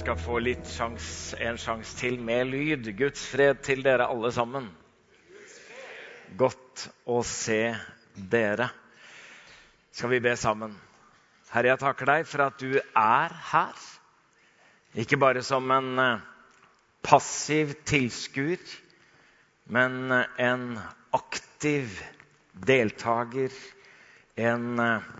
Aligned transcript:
skal 0.00 0.16
få 0.16 0.38
litt 0.40 0.64
sjans, 0.64 1.06
en 1.36 1.58
sjanse 1.60 1.92
til 1.98 2.14
med 2.24 2.48
lyd. 2.48 2.86
Guds 2.96 3.20
fred 3.28 3.58
til 3.66 3.82
dere 3.84 4.06
alle 4.08 4.30
sammen. 4.32 4.70
Godt 6.40 6.86
å 7.04 7.18
se 7.26 7.74
dere. 8.32 8.70
Skal 9.92 10.14
vi 10.14 10.22
be 10.24 10.32
sammen? 10.40 10.72
Herre, 11.50 11.74
jeg 11.74 11.82
takker 11.82 12.08
deg 12.08 12.24
for 12.30 12.44
at 12.46 12.62
du 12.62 12.78
er 12.78 13.34
her. 13.50 13.82
Ikke 15.04 15.18
bare 15.20 15.42
som 15.44 15.68
en 15.74 15.90
eh, 16.00 16.24
passiv 17.04 17.76
tilskuer, 17.90 18.62
men 19.68 20.00
eh, 20.16 20.32
en 20.46 20.64
aktiv 21.18 22.00
deltaker. 22.70 23.52
En 24.40 24.80
eh, 24.80 25.12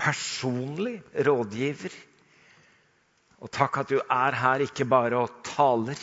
personlig 0.00 1.02
rådgiver. 1.28 2.00
Og 3.44 3.50
takk 3.52 3.82
at 3.82 3.90
du 3.92 3.98
er 4.00 4.36
her 4.40 4.64
ikke 4.64 4.86
bare 4.88 5.20
og 5.20 5.42
taler, 5.44 6.00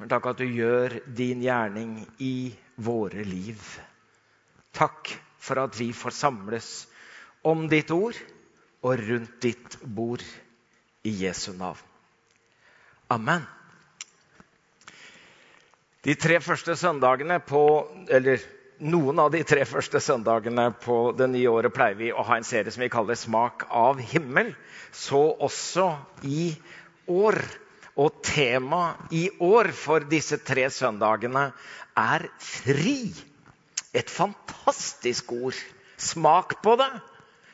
men 0.00 0.08
takk 0.08 0.30
at 0.30 0.40
du 0.40 0.46
gjør 0.48 0.98
din 1.16 1.42
gjerning 1.44 1.98
i 2.24 2.54
våre 2.80 3.24
liv. 3.28 3.60
Takk 4.76 5.12
for 5.36 5.60
at 5.60 5.76
vi 5.78 5.90
får 5.96 6.16
samles 6.16 6.70
om 7.46 7.66
ditt 7.68 7.92
ord 7.92 8.16
og 8.86 9.04
rundt 9.04 9.36
ditt 9.44 9.76
bord 9.84 10.24
i 11.06 11.12
Jesu 11.24 11.52
navn. 11.52 11.80
Amen. 13.12 13.44
De 16.06 16.14
tre 16.18 16.40
første 16.42 16.76
søndagene 16.78 17.38
på 17.42 17.62
Eller 18.10 18.42
noen 18.78 19.18
av 19.18 19.30
de 19.32 19.42
tre 19.46 19.64
første 19.68 20.00
søndagene 20.02 20.68
på 20.82 21.12
det 21.16 21.28
nye 21.32 21.50
året 21.52 21.74
pleier 21.74 21.96
vi 21.98 22.10
å 22.12 22.24
ha 22.26 22.36
en 22.36 22.46
serie 22.46 22.72
som 22.72 22.82
vi 22.82 22.92
kaller 22.92 23.16
'Smak 23.16 23.66
av 23.70 24.00
himmel'. 24.00 24.54
Så 24.92 25.36
også 25.40 25.96
i 26.22 26.56
år. 27.08 27.40
Og 27.96 28.12
temaet 28.22 29.12
i 29.12 29.30
år 29.40 29.72
for 29.72 30.00
disse 30.00 30.36
tre 30.36 30.68
søndagene 30.68 31.52
er 31.96 32.28
'fri'. 32.38 33.14
Et 33.94 34.10
fantastisk 34.10 35.32
ord. 35.32 35.56
Smak 35.96 36.62
på 36.62 36.76
det. 36.76 36.90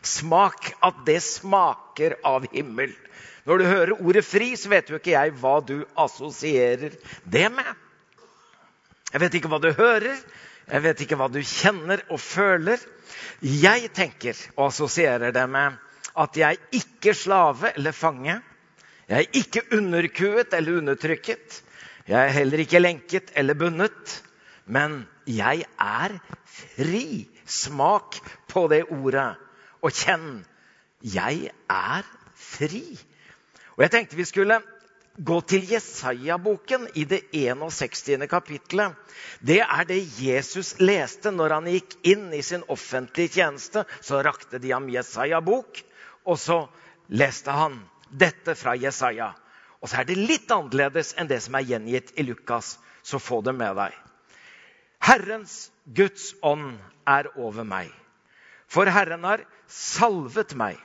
Smak 0.02 0.72
at 0.82 1.04
det 1.06 1.22
smaker 1.22 2.16
av 2.24 2.46
himmel. 2.52 2.90
Når 3.46 3.58
du 3.58 3.64
hører 3.64 4.02
ordet 4.02 4.24
'fri', 4.24 4.56
så 4.56 4.68
vet 4.68 4.90
jo 4.90 4.98
ikke 4.98 5.14
jeg 5.14 5.38
hva 5.38 5.60
du 5.60 5.84
assosierer 5.96 6.98
det 7.24 7.52
med. 7.52 7.74
Jeg 9.12 9.20
vet 9.20 9.34
ikke 9.34 9.48
hva 9.48 9.60
du 9.60 9.72
hører, 9.72 10.16
jeg 10.70 10.82
vet 10.84 11.02
ikke 11.04 11.18
hva 11.18 11.28
du 11.32 11.40
kjenner 11.42 12.02
og 12.12 12.20
føler. 12.22 12.80
Jeg 13.42 13.90
tenker 13.96 14.38
og 14.56 14.68
assosierer 14.68 15.34
det 15.34 15.44
med 15.50 15.78
at 16.22 16.36
jeg 16.36 16.60
ikke 16.78 17.12
er 17.12 17.18
slave 17.18 17.72
eller 17.74 17.96
fange. 17.96 18.38
Jeg 19.08 19.18
er 19.18 19.38
ikke 19.38 19.64
underkuet 19.76 20.54
eller 20.54 20.78
undertrykket. 20.78 21.62
Jeg 22.08 22.18
er 22.28 22.34
heller 22.36 22.62
ikke 22.62 22.82
lenket 22.82 23.32
eller 23.36 23.58
bundet. 23.58 24.22
Men 24.66 25.02
jeg 25.26 25.66
er 25.80 26.18
fri. 26.46 27.28
Smak 27.46 28.20
på 28.48 28.68
det 28.70 28.84
ordet 28.94 29.34
og 29.82 29.90
kjenn. 29.92 30.44
Jeg 31.02 31.50
er 31.68 32.06
fri. 32.38 32.84
Og 33.76 33.82
jeg 33.84 33.90
tenkte 33.90 34.16
vi 34.16 34.28
skulle 34.28 34.60
gå 35.16 35.40
til 35.40 35.66
Jesaja-boken 35.68 36.86
i 36.94 37.04
det 37.04 37.20
61. 37.36 38.28
kapittelet. 38.30 38.94
Det 39.40 39.60
er 39.60 39.84
det 39.88 40.00
Jesus 40.20 40.74
leste 40.80 41.32
når 41.34 41.56
han 41.58 41.68
gikk 41.70 41.96
inn 42.08 42.30
i 42.32 42.42
sin 42.42 42.64
offentlige 42.72 43.36
tjeneste. 43.40 43.84
Så 44.00 44.22
rakte 44.24 44.60
de 44.62 44.72
ham 44.72 44.88
Jesaja-bok, 44.92 45.82
og 46.24 46.38
så 46.40 46.58
leste 47.12 47.52
han 47.52 47.80
dette 48.08 48.56
fra 48.56 48.76
Jesaja. 48.76 49.32
Og 49.82 49.90
så 49.90 50.00
er 50.00 50.08
det 50.08 50.20
litt 50.20 50.50
annerledes 50.52 51.16
enn 51.18 51.28
det 51.28 51.42
som 51.44 51.58
er 51.58 51.66
gjengitt 51.66 52.14
i 52.16 52.24
Lukas, 52.26 52.76
så 53.02 53.18
få 53.18 53.42
det 53.42 53.56
med 53.58 53.76
deg. 53.76 53.96
Herrens 55.02 55.72
Guds 55.84 56.30
ånd 56.46 56.78
er 57.10 57.26
over 57.34 57.66
meg, 57.66 57.90
for 58.70 58.86
Herren 58.86 59.26
har 59.26 59.42
salvet 59.66 60.54
meg 60.54 60.78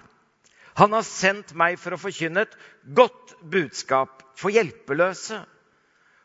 han 0.77 0.93
har 0.93 1.05
sendt 1.05 1.55
meg 1.57 1.79
for 1.81 1.95
å 1.95 1.97
forkynne 1.97 2.43
et 2.45 2.57
godt 2.97 3.33
budskap 3.49 4.21
for 4.37 4.53
hjelpeløse. 4.53 5.41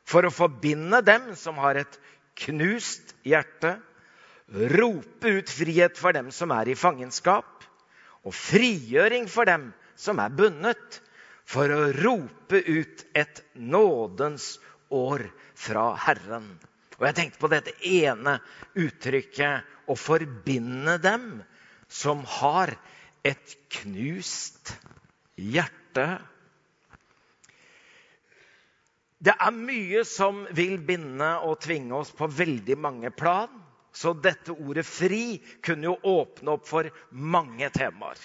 For 0.09 0.27
å 0.27 0.35
forbinde 0.35 1.01
dem 1.07 1.33
som 1.39 1.61
har 1.63 1.79
et 1.81 1.99
knust 2.45 3.15
hjerte. 3.27 3.77
Rope 4.53 5.31
ut 5.39 5.53
frihet 5.53 5.97
for 5.99 6.15
dem 6.17 6.33
som 6.35 6.53
er 6.55 6.73
i 6.73 6.79
fangenskap. 6.79 7.65
Og 8.27 8.35
frigjøring 8.37 9.29
for 9.31 9.49
dem 9.49 9.71
som 9.99 10.21
er 10.23 10.35
bundet. 10.35 11.01
For 11.49 11.73
å 11.73 11.89
rope 11.97 12.61
ut 12.61 13.07
et 13.19 13.43
nådens 13.55 14.57
år 14.93 15.25
fra 15.59 15.93
Herren. 16.07 16.47
Og 16.99 17.09
jeg 17.09 17.17
tenkte 17.19 17.41
på 17.43 17.51
dette 17.51 17.73
ene 17.89 18.37
uttrykket 18.79 19.89
å 19.91 19.97
forbinde 19.99 20.99
dem 21.03 21.25
som 21.91 22.23
har 22.39 22.75
et 23.27 23.57
knust 23.81 24.75
hjerte. 25.35 26.21
Det 29.23 29.35
er 29.39 29.55
mye 29.55 30.01
som 30.09 30.41
vil 30.51 30.81
binde 30.83 31.27
og 31.47 31.61
tvinge 31.63 31.95
oss 31.95 32.09
på 32.19 32.27
veldig 32.27 32.75
mange 32.83 33.11
plan. 33.15 33.53
Så 33.95 34.15
dette 34.19 34.55
ordet 34.57 34.83
'fri' 34.89 35.39
kunne 35.63 35.87
jo 35.93 35.99
åpne 36.03 36.57
opp 36.57 36.67
for 36.67 36.89
mange 37.11 37.69
temaer. 37.71 38.19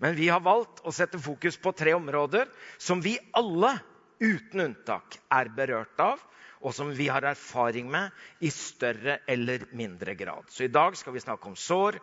Men 0.00 0.14
vi 0.16 0.30
har 0.32 0.40
valgt 0.40 0.80
å 0.86 0.94
sette 0.94 1.18
fokus 1.20 1.58
på 1.60 1.72
tre 1.76 1.92
områder 1.98 2.48
som 2.78 3.02
vi 3.04 3.18
alle, 3.36 3.74
uten 4.22 4.62
unntak, 4.70 5.18
er 5.30 5.50
berørt 5.52 6.00
av, 6.00 6.22
og 6.60 6.74
som 6.74 6.90
vi 6.94 7.06
har 7.10 7.22
erfaring 7.28 7.86
med 7.90 8.10
i 8.42 8.50
større 8.50 9.18
eller 9.30 9.64
mindre 9.76 10.14
grad. 10.18 10.48
Så 10.50 10.64
i 10.66 10.72
dag 10.72 10.96
skal 10.98 11.14
vi 11.14 11.22
snakke 11.22 11.50
om 11.50 11.56
sår. 11.56 11.98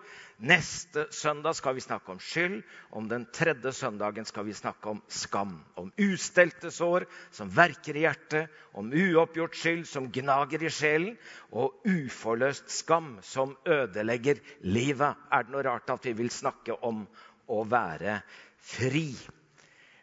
Neste 0.47 1.07
søndag 1.15 1.57
skal 1.57 1.75
vi 1.75 1.83
snakke 1.83 2.11
om 2.13 2.21
skyld. 2.23 2.61
Om 2.95 3.09
den 3.11 3.27
tredje 3.35 3.73
søndagen 3.75 4.27
skal 4.27 4.47
vi 4.47 4.55
snakke 4.55 4.95
om 4.95 5.01
skam. 5.11 5.57
Om 5.75 5.91
ustelte 6.07 6.71
sår 6.71 7.07
som 7.35 7.51
verker 7.51 7.99
i 7.99 8.05
hjertet, 8.05 8.51
om 8.73 8.91
uoppgjort 8.95 9.59
skyld 9.59 9.85
som 9.91 10.09
gnager 10.11 10.63
i 10.63 10.71
sjelen, 10.71 11.15
og 11.51 11.75
uforløst 11.87 12.71
skam 12.71 13.15
som 13.23 13.55
ødelegger 13.67 14.39
livet. 14.63 15.15
Er 15.31 15.43
det 15.43 15.55
noe 15.55 15.65
rart 15.67 15.91
at 15.91 16.07
vi 16.07 16.15
vil 16.15 16.31
snakke 16.31 16.79
om 16.83 17.05
å 17.51 17.63
være 17.67 18.21
fri? 18.75 19.09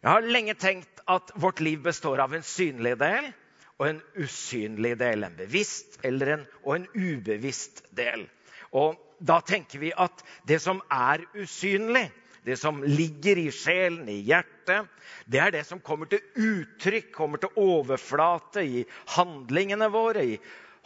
Jeg 0.03 0.11
har 0.11 0.27
lenge 0.27 0.55
tenkt 0.59 1.01
at 1.07 1.31
vårt 1.39 1.61
liv 1.63 1.79
består 1.83 2.21
av 2.25 2.35
en 2.35 2.45
synlig 2.47 2.97
del 2.99 3.29
og 3.79 3.89
en 3.89 4.01
usynlig 4.21 4.97
del. 5.01 5.25
En 5.27 5.37
bevisst 5.39 6.01
en, 6.05 6.47
og 6.65 6.77
en 6.77 6.89
ubevisst 6.95 7.85
del. 7.97 8.27
Og 8.73 8.99
da 9.21 9.41
tenker 9.47 9.83
vi 9.83 9.93
at 9.97 10.25
det 10.49 10.61
som 10.63 10.81
er 10.91 11.25
usynlig, 11.39 12.09
det 12.43 12.57
som 12.59 12.81
ligger 12.83 13.39
i 13.39 13.51
sjelen, 13.55 14.09
i 14.11 14.19
hjertet, 14.27 14.89
det 15.31 15.39
er 15.39 15.53
det 15.55 15.63
som 15.69 15.81
kommer 15.85 16.11
til 16.11 16.25
uttrykk, 16.35 17.13
kommer 17.15 17.39
til 17.39 17.55
overflate 17.63 18.65
i 18.67 18.83
handlingene 19.15 19.87
våre, 19.95 20.25
i 20.27 20.41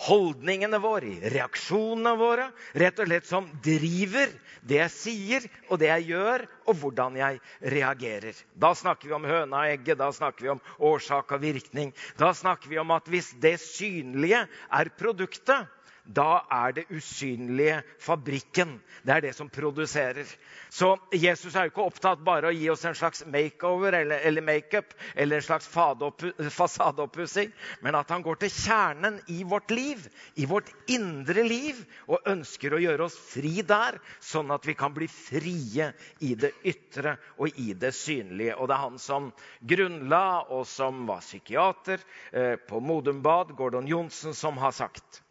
holdningene 0.05 0.79
våre, 0.83 1.09
i 1.09 1.31
reaksjonene 1.33 2.13
våre. 2.21 2.51
Rett 2.77 2.99
og 3.01 3.09
slett 3.09 3.29
som 3.29 3.49
driver 3.65 4.33
det 4.67 4.81
jeg 4.81 4.93
sier, 4.93 5.47
og 5.71 5.81
det 5.81 5.89
jeg 5.89 6.09
gjør, 6.13 6.45
og 6.67 6.81
hvordan 6.81 7.17
jeg 7.21 7.41
reagerer. 7.77 8.37
Da 8.55 8.75
snakker 8.77 9.09
vi 9.09 9.17
om 9.17 9.29
høna 9.29 9.63
og 9.63 9.71
egget, 9.71 9.99
da 10.01 10.11
snakker 10.13 10.47
vi 10.47 10.53
om 10.57 10.63
årsak 10.91 11.37
og 11.37 11.43
virkning. 11.45 11.95
Da 12.21 12.33
snakker 12.37 12.73
vi 12.73 12.81
om 12.83 12.93
at 12.97 13.09
hvis 13.11 13.33
det 13.41 13.57
synlige 13.63 14.45
er 14.47 14.93
produktet, 14.99 15.71
da 16.07 16.45
er 16.53 16.73
det 16.77 16.85
usynlige 16.91 17.83
fabrikken. 18.03 18.77
Det 19.03 19.13
er 19.15 19.21
det 19.25 19.33
som 19.35 19.49
produserer. 19.51 20.27
Så 20.71 20.93
Jesus 21.13 21.55
er 21.55 21.67
jo 21.67 21.73
ikke 21.73 21.87
opptatt 21.87 22.23
bare 22.27 22.51
å 22.51 22.55
gi 22.55 22.69
oss 22.71 22.85
en 22.87 22.95
slags 22.99 23.25
makeover 23.27 23.95
eller, 24.01 24.23
eller 24.29 24.45
makeup 24.47 24.95
eller 25.15 25.41
en 25.41 25.47
slags 25.47 25.67
fasadeoppussing, 25.67 27.53
men 27.83 27.99
at 27.99 28.11
han 28.15 28.23
går 28.23 28.41
til 28.43 28.53
kjernen 28.55 29.19
i 29.33 29.43
vårt 29.49 29.71
liv, 29.75 30.07
i 30.35 30.47
vårt 30.47 30.71
indre 30.93 31.43
liv, 31.47 31.83
og 32.07 32.31
ønsker 32.31 32.75
å 32.75 32.83
gjøre 32.83 33.09
oss 33.09 33.19
fri 33.19 33.63
der, 33.67 33.99
sånn 34.23 34.51
at 34.55 34.67
vi 34.67 34.77
kan 34.79 34.95
bli 34.95 35.09
frie 35.11 35.91
i 36.23 36.35
det 36.39 36.53
ytre 36.67 37.17
og 37.37 37.59
i 37.59 37.73
det 37.75 37.95
synlige. 37.97 38.57
Og 38.57 38.69
det 38.69 38.79
er 38.79 38.87
han 38.87 38.99
som 39.03 39.31
grunnla, 39.61 40.25
og 40.55 40.67
som 40.71 41.07
var 41.09 41.25
psykiater 41.25 42.03
eh, 42.33 42.57
på 42.57 42.81
Modum 42.81 43.23
Bad, 43.25 43.57
Gordon 43.59 43.89
Johnsen, 43.91 44.35
som 44.35 44.59
har 44.63 44.75
sagt 44.77 45.23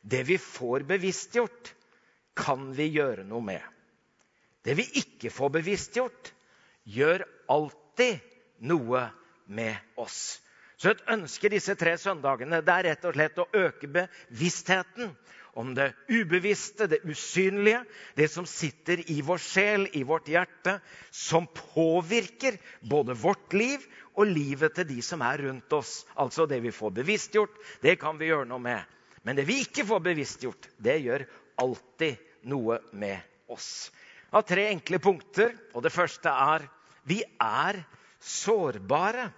det 0.00 0.22
vi 0.28 0.38
får 0.38 0.80
bevisstgjort, 0.88 1.74
kan 2.36 2.70
vi 2.72 2.88
gjøre 2.94 3.24
noe 3.28 3.44
med. 3.44 3.62
Det 4.64 4.76
vi 4.78 4.86
ikke 5.00 5.32
får 5.32 5.56
bevisstgjort, 5.60 6.32
gjør 6.88 7.24
alltid 7.52 8.20
noe 8.68 9.06
med 9.50 9.76
oss. 10.00 10.40
Så 10.80 10.94
et 10.94 11.02
ønske 11.12 11.50
disse 11.52 11.74
tre 11.76 11.96
søndagene 12.00 12.62
det 12.64 12.72
er 12.72 12.86
rett 12.88 13.02
og 13.04 13.16
slett 13.16 13.40
å 13.42 13.48
øke 13.52 13.90
bevisstheten 13.92 15.10
om 15.60 15.74
det 15.74 15.90
ubevisste, 16.08 16.86
det 16.86 17.02
usynlige, 17.04 17.82
det 18.16 18.30
som 18.32 18.46
sitter 18.48 19.02
i 19.10 19.18
vår 19.26 19.42
sjel, 19.42 19.88
i 19.98 20.04
vårt 20.06 20.30
hjerte, 20.30 20.78
som 21.10 21.48
påvirker 21.74 22.56
både 22.80 23.16
vårt 23.18 23.52
liv 23.52 23.84
og 24.14 24.30
livet 24.30 24.78
til 24.78 24.88
de 24.88 25.02
som 25.04 25.20
er 25.26 25.42
rundt 25.44 25.72
oss. 25.76 26.04
Altså 26.14 26.46
det 26.48 26.62
vi 26.64 26.72
får 26.72 26.94
bevisstgjort, 27.02 27.60
det 27.82 27.98
kan 28.00 28.16
vi 28.20 28.30
gjøre 28.30 28.48
noe 28.48 28.62
med. 28.62 28.96
Men 29.22 29.36
det 29.36 29.44
vi 29.48 29.60
ikke 29.64 29.84
får 29.88 30.02
bevisstgjort, 30.04 30.68
det 30.80 30.98
gjør 31.04 31.26
alltid 31.60 32.20
noe 32.48 32.78
med 32.96 33.20
oss. 33.52 33.90
Jeg 34.30 34.36
har 34.38 34.46
tre 34.48 34.66
enkle 34.70 35.00
punkter. 35.02 35.56
og 35.74 35.82
Det 35.82 35.92
første 35.92 36.30
er 36.30 36.68
vi 37.04 37.22
er 37.40 37.82
sårbare. 38.20 39.30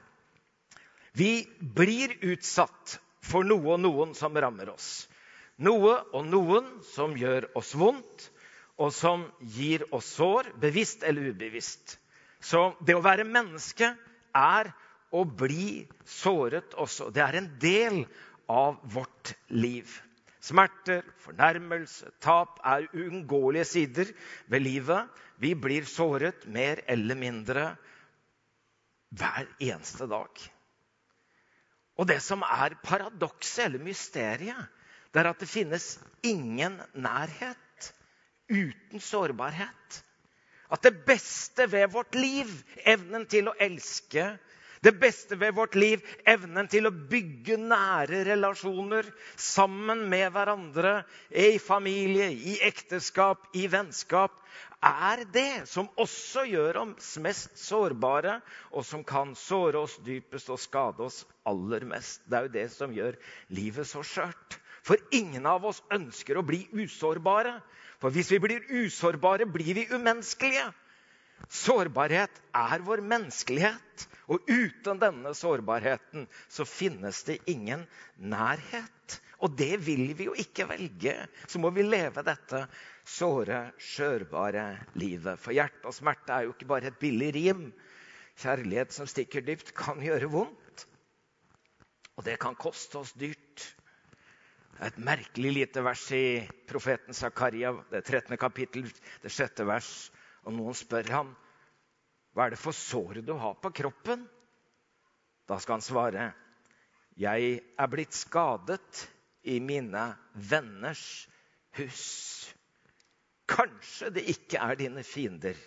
Vi 1.12 1.46
blir 1.60 2.14
utsatt 2.32 2.98
for 3.22 3.46
noe 3.46 3.74
og 3.74 3.82
noen 3.82 4.14
som 4.18 4.36
rammer 4.36 4.72
oss. 4.72 5.08
Noe 5.62 5.98
og 6.12 6.26
noen 6.26 6.68
som 6.94 7.14
gjør 7.16 7.50
oss 7.58 7.74
vondt, 7.78 8.28
og 8.80 8.90
som 8.96 9.26
gir 9.54 9.84
oss 9.94 10.08
sår, 10.16 10.48
bevisst 10.58 11.04
eller 11.06 11.30
ubevisst. 11.30 11.98
Så 12.42 12.72
det 12.82 12.96
å 12.96 13.04
være 13.04 13.28
menneske 13.28 13.92
er 14.34 14.72
å 15.12 15.24
bli 15.28 15.84
såret 16.08 16.74
også. 16.80 17.10
Det 17.14 17.22
er 17.22 17.38
en 17.38 17.50
del 17.62 18.02
av 18.52 18.80
vårt 18.92 19.34
liv. 19.48 19.88
Smerter, 20.42 21.04
fornærmelse, 21.22 22.10
tap 22.20 22.58
er 22.66 22.88
uunngåelige 22.90 23.68
sider 23.70 24.10
ved 24.50 24.64
livet. 24.64 25.08
Vi 25.38 25.54
blir 25.54 25.86
såret 25.86 26.46
mer 26.50 26.82
eller 26.90 27.18
mindre 27.18 27.68
hver 29.12 29.46
eneste 29.60 30.08
dag. 30.10 30.42
Og 32.00 32.08
det 32.08 32.18
som 32.24 32.42
er 32.42 32.78
paradokset 32.82 33.66
eller 33.68 33.84
mysteriet, 33.84 34.70
det 35.12 35.20
er 35.20 35.28
at 35.30 35.42
det 35.42 35.50
finnes 35.50 35.86
ingen 36.24 36.80
nærhet 36.94 37.92
uten 38.48 39.00
sårbarhet. 39.00 40.02
At 40.72 40.82
det 40.82 41.04
beste 41.06 41.68
ved 41.70 41.90
vårt 41.92 42.16
liv, 42.16 42.48
evnen 42.88 43.26
til 43.28 43.50
å 43.50 43.56
elske, 43.60 44.32
det 44.82 44.92
beste 44.98 45.38
ved 45.38 45.54
vårt 45.54 45.76
liv, 45.78 46.02
evnen 46.26 46.66
til 46.70 46.88
å 46.88 46.94
bygge 47.10 47.56
nære 47.60 48.24
relasjoner 48.26 49.06
sammen 49.38 50.08
med 50.10 50.32
hverandre, 50.34 51.02
i 51.30 51.58
familie, 51.62 52.28
i 52.32 52.58
ekteskap, 52.66 53.46
i 53.54 53.68
vennskap, 53.70 54.34
er 54.82 55.22
det 55.30 55.68
som 55.70 55.86
også 56.02 56.42
gjør 56.50 56.80
oss 56.80 57.12
mest 57.22 57.54
sårbare, 57.62 58.40
og 58.74 58.82
som 58.86 59.04
kan 59.06 59.36
såre 59.38 59.84
oss 59.84 59.94
dypest 60.02 60.50
og 60.50 60.58
skade 60.58 61.06
oss 61.06 61.20
aller 61.46 61.86
mest. 61.86 62.24
Det 62.26 62.38
er 62.38 62.48
jo 62.48 62.54
det 62.56 62.66
som 62.74 62.94
gjør 62.96 63.18
livet 63.54 63.86
så 63.86 64.02
skjørt. 64.02 64.58
For 64.82 64.98
ingen 65.14 65.46
av 65.46 65.62
oss 65.70 65.78
ønsker 65.94 66.40
å 66.40 66.46
bli 66.46 66.64
usårbare. 66.74 67.60
For 68.02 68.10
hvis 68.10 68.32
vi 68.34 68.40
blir 68.42 68.66
usårbare, 68.82 69.46
blir 69.46 69.76
vi 69.78 69.86
umenneskelige. 69.94 70.72
Sårbarhet 71.48 72.42
er 72.56 72.84
vår 72.86 73.02
menneskelighet. 73.06 74.06
Og 74.32 74.46
uten 74.48 75.00
denne 75.02 75.34
sårbarheten 75.36 76.28
så 76.48 76.66
finnes 76.68 77.22
det 77.28 77.40
ingen 77.50 77.84
nærhet. 78.16 79.18
Og 79.42 79.56
det 79.58 79.74
vil 79.82 80.12
vi 80.14 80.28
jo 80.28 80.36
ikke 80.38 80.68
velge. 80.70 81.16
Så 81.50 81.58
må 81.58 81.72
vi 81.74 81.82
leve 81.82 82.22
dette 82.24 82.64
såre, 83.02 83.72
skjørbare 83.82 84.66
livet. 84.94 85.40
For 85.42 85.54
hjerte 85.56 85.90
og 85.90 85.96
smerte 85.96 86.36
er 86.36 86.46
jo 86.46 86.54
ikke 86.54 86.70
bare 86.70 86.92
et 86.92 87.00
billig 87.02 87.32
rim. 87.34 87.66
Kjærlighet 88.38 88.94
som 88.94 89.10
stikker 89.10 89.44
dypt, 89.44 89.74
kan 89.76 90.00
gjøre 90.02 90.30
vondt. 90.30 90.86
Og 92.16 92.24
det 92.28 92.38
kan 92.40 92.54
koste 92.54 93.02
oss 93.02 93.12
dyrt. 93.18 93.66
Et 94.82 94.96
merkelig 94.98 95.52
lite 95.52 95.82
vers 95.84 96.04
i 96.16 96.42
profeten 96.70 97.14
Zakaria, 97.14 97.74
det 97.90 98.04
13. 98.06 98.36
kapittel, 98.40 98.88
det 99.22 99.30
sjette 99.30 99.66
vers. 99.68 99.90
Og 100.42 100.54
noen 100.56 100.74
spør 100.74 101.10
ham, 101.12 101.34
'Hva 102.32 102.46
er 102.46 102.54
det 102.54 102.58
for 102.58 102.72
sår 102.72 103.20
du 103.26 103.34
har 103.38 103.54
på 103.54 103.70
kroppen?' 103.70 104.28
Da 105.46 105.58
skal 105.58 105.78
han 105.78 105.84
svare, 105.84 106.32
'Jeg 107.16 107.60
er 107.78 107.86
blitt 107.86 108.14
skadet 108.14 109.08
i 109.44 109.60
mine 109.60 110.16
venners 110.34 111.28
hus.' 111.76 112.54
Kanskje 113.52 114.10
det 114.10 114.24
ikke 114.32 114.58
er 114.58 114.78
dine 114.80 115.02
fiender 115.04 115.58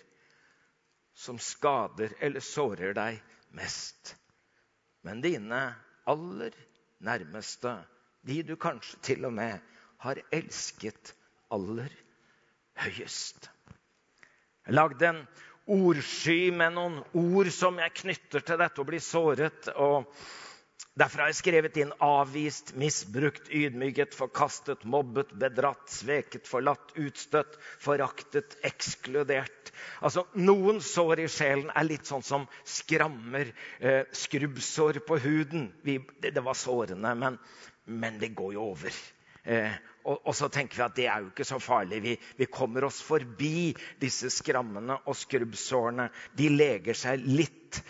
som 1.14 1.38
skader 1.38 2.12
eller 2.20 2.40
sårer 2.40 2.96
deg 2.96 3.20
mest, 3.56 4.16
men 5.06 5.22
dine 5.22 5.60
aller 6.04 6.56
nærmeste 6.98 7.76
de 8.26 8.42
du 8.42 8.56
kanskje 8.58 8.98
til 9.02 9.28
og 9.28 9.32
med 9.36 9.60
har 10.02 10.20
elsket 10.34 11.14
aller 11.52 11.92
høyest. 12.82 13.48
Jeg 14.66 14.74
lagde 14.74 15.06
en 15.06 15.20
ordsky 15.70 16.50
med 16.54 16.74
noen 16.74 16.98
ord 17.14 17.50
som 17.54 17.78
jeg 17.78 17.94
knytter 18.00 18.42
til 18.42 18.58
dette 18.58 18.82
å 18.82 18.86
bli 18.88 18.98
såret. 19.02 19.68
og 19.78 20.08
Derfor 20.98 21.22
har 21.22 21.30
jeg 21.30 21.38
skrevet 21.38 21.78
inn 21.78 21.92
avvist, 22.02 22.72
misbrukt, 22.80 23.46
ydmyket, 23.54 24.16
forkastet, 24.16 24.82
mobbet, 24.88 25.30
bedratt, 25.38 25.84
sveket, 25.92 26.48
forlatt, 26.50 26.94
utstøtt, 26.98 27.58
foraktet, 27.84 28.56
ekskludert. 28.66 29.70
Altså, 30.00 30.24
Noen 30.34 30.80
sår 30.82 31.26
i 31.26 31.30
sjelen 31.30 31.70
er 31.70 31.86
litt 31.86 32.10
sånn 32.10 32.26
som 32.26 32.48
skrammer, 32.66 33.52
eh, 33.78 34.02
skrubbsår 34.10 34.98
på 35.06 35.20
huden. 35.22 35.68
Vi, 35.86 36.00
det, 36.18 36.32
det, 36.32 36.42
var 36.42 36.58
sårende, 36.58 37.14
men, 37.14 37.38
men 37.84 38.18
det 38.18 38.34
går 38.34 38.56
jo 38.56 38.72
over. 38.72 39.04
Eh, 39.44 39.78
og, 40.06 40.20
og, 40.22 40.34
så 40.38 40.48
tenker 40.52 40.78
vi 40.78 40.84
at 40.86 40.96
det 40.96 41.06
er 41.10 41.22
jo 41.24 41.30
ikke 41.32 41.46
så 41.48 41.58
farlig. 41.62 42.00
Vi, 42.04 42.16
vi 42.38 42.46
kommer 42.46 42.86
oss 42.86 43.00
forbi 43.02 43.72
disse 44.02 44.30
skrammene 44.30 45.00
og 45.02 45.16
skrubbsårene. 45.18 46.08
De 46.38 46.50
leger 46.52 46.98
seg 46.98 47.24
litt 47.26 47.80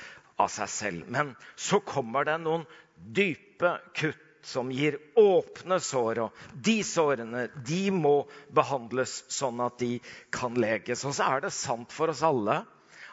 av 0.40 0.48
seg 0.52 0.70
selv. 0.72 1.10
Men 1.12 1.34
så 1.60 1.82
kommer 1.84 2.24
det 2.28 2.38
noen 2.40 2.64
dype 2.96 3.76
kutt 3.96 4.22
som 4.46 4.70
gir 4.72 4.96
åpne 5.18 5.80
sår. 5.82 6.22
Og 6.24 6.46
de 6.68 6.78
sårene 6.86 7.48
de 7.66 7.82
må 7.92 8.16
behandles 8.54 9.18
sånn 9.32 9.60
at 9.64 9.76
de 9.82 9.98
kan 10.32 10.56
leges. 10.56 11.04
Og 11.04 11.16
så 11.18 11.28
er 11.36 11.46
det 11.46 11.52
sant 11.56 11.92
for 11.92 12.14
oss 12.14 12.24
alle 12.26 12.62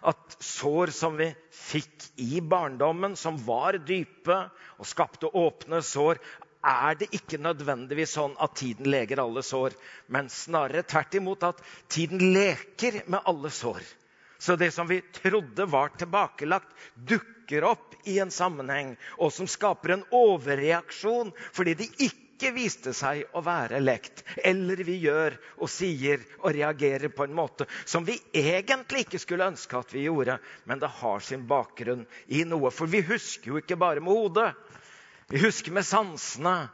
at 0.04 0.36
sår 0.44 0.92
som 0.92 1.16
vi 1.16 1.30
fikk 1.56 2.10
i 2.20 2.42
barndommen, 2.44 3.16
som 3.16 3.38
var 3.46 3.78
dype 3.88 4.36
og 4.76 4.88
skapte 4.88 5.32
åpne 5.32 5.80
sår, 5.86 6.20
er 6.64 6.96
det 7.00 7.10
ikke 7.16 7.42
nødvendigvis 7.44 8.16
sånn 8.16 8.38
at 8.42 8.56
tiden 8.60 8.88
leger 8.92 9.20
alle 9.24 9.44
sår, 9.44 9.76
men 10.08 10.32
snarere 10.32 10.86
tvert 10.88 11.20
imot 11.20 11.44
at 11.50 11.62
tiden 11.92 12.24
leker 12.34 13.02
med 13.08 13.20
alle 13.30 13.52
sår. 13.52 13.84
Så 14.44 14.56
det 14.60 14.72
som 14.76 14.88
vi 14.88 15.02
trodde 15.16 15.66
var 15.72 15.94
tilbakelagt, 16.00 16.68
dukker 16.96 17.64
opp 17.68 17.96
i 18.08 18.18
en 18.20 18.32
sammenheng, 18.32 18.96
og 19.20 19.32
som 19.32 19.48
skaper 19.48 19.96
en 19.96 20.04
overreaksjon 20.12 21.32
fordi 21.56 21.76
det 21.80 21.88
ikke 22.08 22.52
viste 22.56 22.92
seg 22.96 23.24
å 23.36 23.44
være 23.46 23.80
lekt. 23.80 24.26
Eller 24.44 24.84
vi 24.84 24.98
gjør 25.06 25.38
og 25.64 25.72
sier 25.72 26.24
og 26.42 26.52
reagerer 26.58 27.12
på 27.16 27.24
en 27.28 27.36
måte 27.38 27.68
som 27.86 28.04
vi 28.08 28.18
egentlig 28.36 29.06
ikke 29.06 29.22
skulle 29.24 29.48
ønske 29.54 29.80
at 29.80 29.96
vi 29.96 30.08
gjorde, 30.10 30.40
men 30.68 30.84
det 30.84 30.92
har 31.00 31.24
sin 31.24 31.48
bakgrunn 31.48 32.04
i 32.28 32.44
noe. 32.48 32.72
For 32.72 32.92
vi 32.92 33.04
husker 33.08 33.54
jo 33.54 33.64
ikke 33.64 33.80
bare 33.80 34.04
med 34.04 34.12
hodet. 34.12 34.52
Vi 35.34 35.40
husker 35.42 35.74
med 35.74 35.86
sansene, 35.86 36.68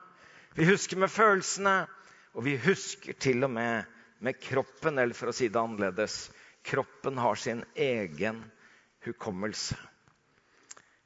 vi 0.51 0.66
husker 0.68 1.00
med 1.00 1.08
følelsene, 1.08 1.88
og 2.36 2.44
vi 2.44 2.58
husker 2.60 3.16
til 3.16 3.46
og 3.48 3.54
med 3.56 3.88
med 4.20 4.39
kroppen, 4.44 4.98
eller 5.00 5.16
for 5.16 5.32
å 5.32 5.36
si 5.36 5.48
det 5.48 5.60
annerledes 5.62 6.16
kroppen 6.68 7.22
har 7.24 7.39
sin 7.39 7.62
egen 7.80 8.42
hukommelse. 9.06 9.78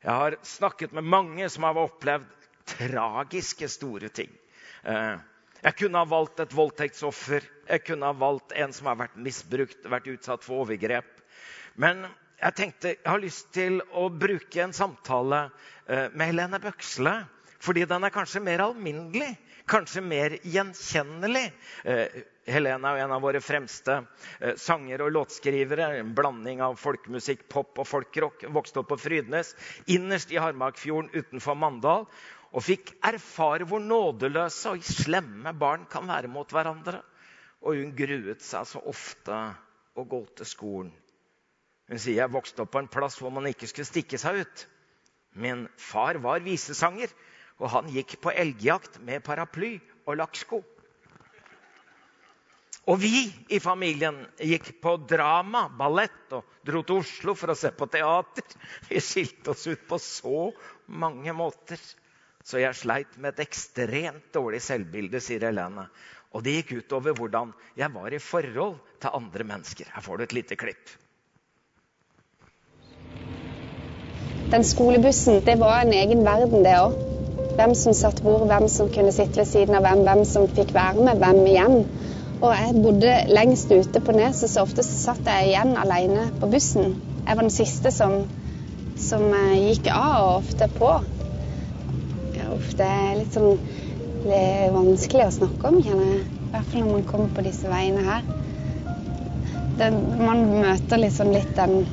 Jeg 0.01 0.15
har 0.17 0.37
snakket 0.41 0.95
med 0.97 1.05
mange 1.05 1.45
som 1.53 1.67
har 1.67 1.77
opplevd 1.77 2.25
tragiske, 2.73 3.69
store 3.69 4.09
ting. 4.09 4.33
Eh, 4.81 5.21
jeg 5.61 5.77
kunne 5.77 6.01
ha 6.01 6.09
valgt 6.09 6.41
et 6.41 6.57
voldtektsoffer, 6.57 7.45
jeg 7.69 7.85
kunne 7.85 8.09
ha 8.09 8.17
valgt 8.17 8.57
en 8.57 8.73
som 8.73 8.89
har 8.89 8.97
vært 9.03 9.21
misbrukt, 9.29 9.85
vært 9.85 10.09
utsatt 10.15 10.41
for 10.41 10.65
overgrep. 10.65 11.21
Men 11.77 12.01
jeg 12.41 12.57
tenkte 12.57 12.95
jeg 12.95 13.05
har 13.05 13.21
lyst 13.21 13.53
til 13.53 13.77
å 13.93 14.09
bruke 14.09 14.65
en 14.65 14.73
samtale 14.73 15.45
eh, 15.85 16.09
med 16.09 16.33
Helene 16.33 16.59
Bøksle. 16.65 17.13
Fordi 17.63 17.85
den 17.87 18.03
er 18.03 18.11
kanskje 18.11 18.41
mer 18.43 18.65
alminnelig, 18.65 19.29
kanskje 19.71 20.03
mer 20.03 20.35
gjenkjennelig. 20.43 21.45
Eh, 21.87 22.17
Helene 22.51 22.89
er 22.91 23.05
en 23.05 23.13
av 23.15 23.23
våre 23.23 23.39
fremste 23.39 24.01
eh, 24.41 24.57
sanger 24.59 25.05
og 25.05 25.13
låtskrivere. 25.15 25.87
En 26.01 26.11
blanding 26.17 26.63
av 26.65 26.75
folkemusikk, 26.81 27.45
pop 27.51 27.79
og 27.79 27.87
folkrock. 27.87 28.43
Vokste 28.51 28.81
opp 28.83 28.91
på 28.91 28.99
Frydnes, 28.99 29.53
innerst 29.87 30.33
i 30.35 30.41
Harmarkfjorden 30.43 31.13
utenfor 31.15 31.55
Mandal. 31.59 32.09
Og 32.53 32.67
fikk 32.67 32.91
erfare 33.07 33.65
hvor 33.69 33.81
nådeløse 33.81 34.75
og 34.75 34.83
slemme 34.85 35.55
barn 35.57 35.87
kan 35.89 36.11
være 36.11 36.29
mot 36.31 36.51
hverandre. 36.51 36.99
Og 37.63 37.79
hun 37.79 37.95
gruet 37.95 38.43
seg 38.43 38.67
så 38.67 38.83
ofte 38.91 39.39
å 39.95 40.03
gå 40.03 40.19
til 40.35 40.49
skolen. 40.49 40.91
Hun 41.87 41.99
sier 41.99 42.19
jeg 42.21 42.33
vokste 42.33 42.63
opp 42.63 42.73
på 42.75 42.83
en 42.83 42.91
plass 42.91 43.19
hvor 43.21 43.31
man 43.31 43.47
ikke 43.47 43.69
skulle 43.71 43.87
stikke 43.87 44.19
seg 44.19 44.43
ut. 44.43 44.67
Min 45.39 45.65
far 45.79 46.19
var 46.21 46.43
visesanger, 46.45 47.11
og 47.63 47.71
han 47.71 47.89
gikk 47.91 48.17
på 48.19 48.33
elgjakt 48.35 48.99
med 49.07 49.23
paraply 49.23 49.77
og 50.03 50.17
lakksko. 50.19 50.59
Og 52.91 52.99
vi 52.99 53.29
i 53.55 53.61
familien 53.63 54.17
gikk 54.43 54.73
på 54.83 54.97
drama, 55.07 55.69
ballett 55.71 56.33
og 56.35 56.43
dro 56.67 56.81
til 56.83 56.99
Oslo 56.99 57.35
for 57.39 57.53
å 57.53 57.55
se 57.55 57.71
på 57.71 57.87
teater. 57.87 58.57
Vi 58.89 58.99
skilte 58.99 59.53
oss 59.53 59.63
ut 59.71 59.85
på 59.87 59.99
så 60.03 60.49
mange 60.91 61.31
måter. 61.37 61.79
Så 62.43 62.59
jeg 62.59 62.75
sleit 62.75 63.15
med 63.15 63.31
et 63.31 63.45
ekstremt 63.45 64.27
dårlig 64.35 64.59
selvbilde, 64.65 65.23
sier 65.23 65.45
Helene. 65.47 65.87
Og 66.35 66.43
det 66.43 66.57
gikk 66.57 66.75
utover 66.81 67.15
hvordan 67.15 67.53
jeg 67.79 67.87
var 67.93 68.11
i 68.11 68.19
forhold 68.19 68.75
til 68.99 69.15
andre 69.15 69.47
mennesker. 69.47 69.87
Her 69.95 70.03
får 70.03 70.19
du 70.19 70.27
et 70.27 70.37
lite 70.41 70.59
klipp. 70.59 70.91
Den 74.51 74.67
skolebussen 74.67 75.39
det 75.47 75.55
var 75.63 75.85
en 75.85 75.95
egen 75.95 76.27
verden, 76.27 76.67
det 76.67 76.75
òg. 76.83 77.12
Hvem 77.53 77.75
som 77.77 77.93
satt 77.93 78.21
hvor, 78.25 78.45
hvem 78.49 78.67
som 78.71 78.89
kunne 78.89 79.13
sitte 79.13 79.41
ved 79.41 79.49
siden 79.49 79.77
av 79.77 79.85
hvem, 79.85 80.03
hvem 80.07 80.23
som 80.25 80.47
fikk 80.49 80.73
være 80.73 81.05
med 81.05 81.21
hvem 81.21 81.41
igjen. 81.51 81.79
Og 82.43 82.51
jeg 82.51 82.81
bodde 82.83 83.13
lengst 83.29 83.71
ute 83.71 84.01
på 84.03 84.15
Neset, 84.17 84.51
så 84.51 84.65
ofte 84.65 84.83
satt 84.83 85.29
jeg 85.29 85.51
igjen 85.51 85.77
alene 85.79 86.27
på 86.41 86.49
bussen. 86.51 86.95
Jeg 87.23 87.37
var 87.37 87.45
den 87.45 87.53
siste 87.53 87.93
som, 87.93 88.23
som 88.99 89.29
eh, 89.31 89.69
gikk 89.69 89.87
av, 89.93 90.17
og 90.25 90.35
ofte 90.41 90.67
på. 90.75 90.91
Uff, 92.53 92.73
det 92.77 92.89
er 92.89 93.17
litt 93.21 93.37
sånn 93.37 93.53
litt 94.23 94.73
vanskelig 94.73 95.27
å 95.27 95.35
snakke 95.37 95.69
om, 95.69 95.81
kjenner 95.83 96.09
jeg. 96.09 96.21
I 96.23 96.53
hvert 96.53 96.69
fall 96.69 96.83
når 96.83 96.91
man 96.91 97.05
kommer 97.09 97.31
på 97.35 97.45
disse 97.45 97.71
veiene 97.71 98.03
her. 98.07 98.25
Det, 99.77 99.89
man 100.19 100.43
møter 100.53 101.01
liksom 101.01 101.31
litt 101.33 101.53
den 101.57 101.83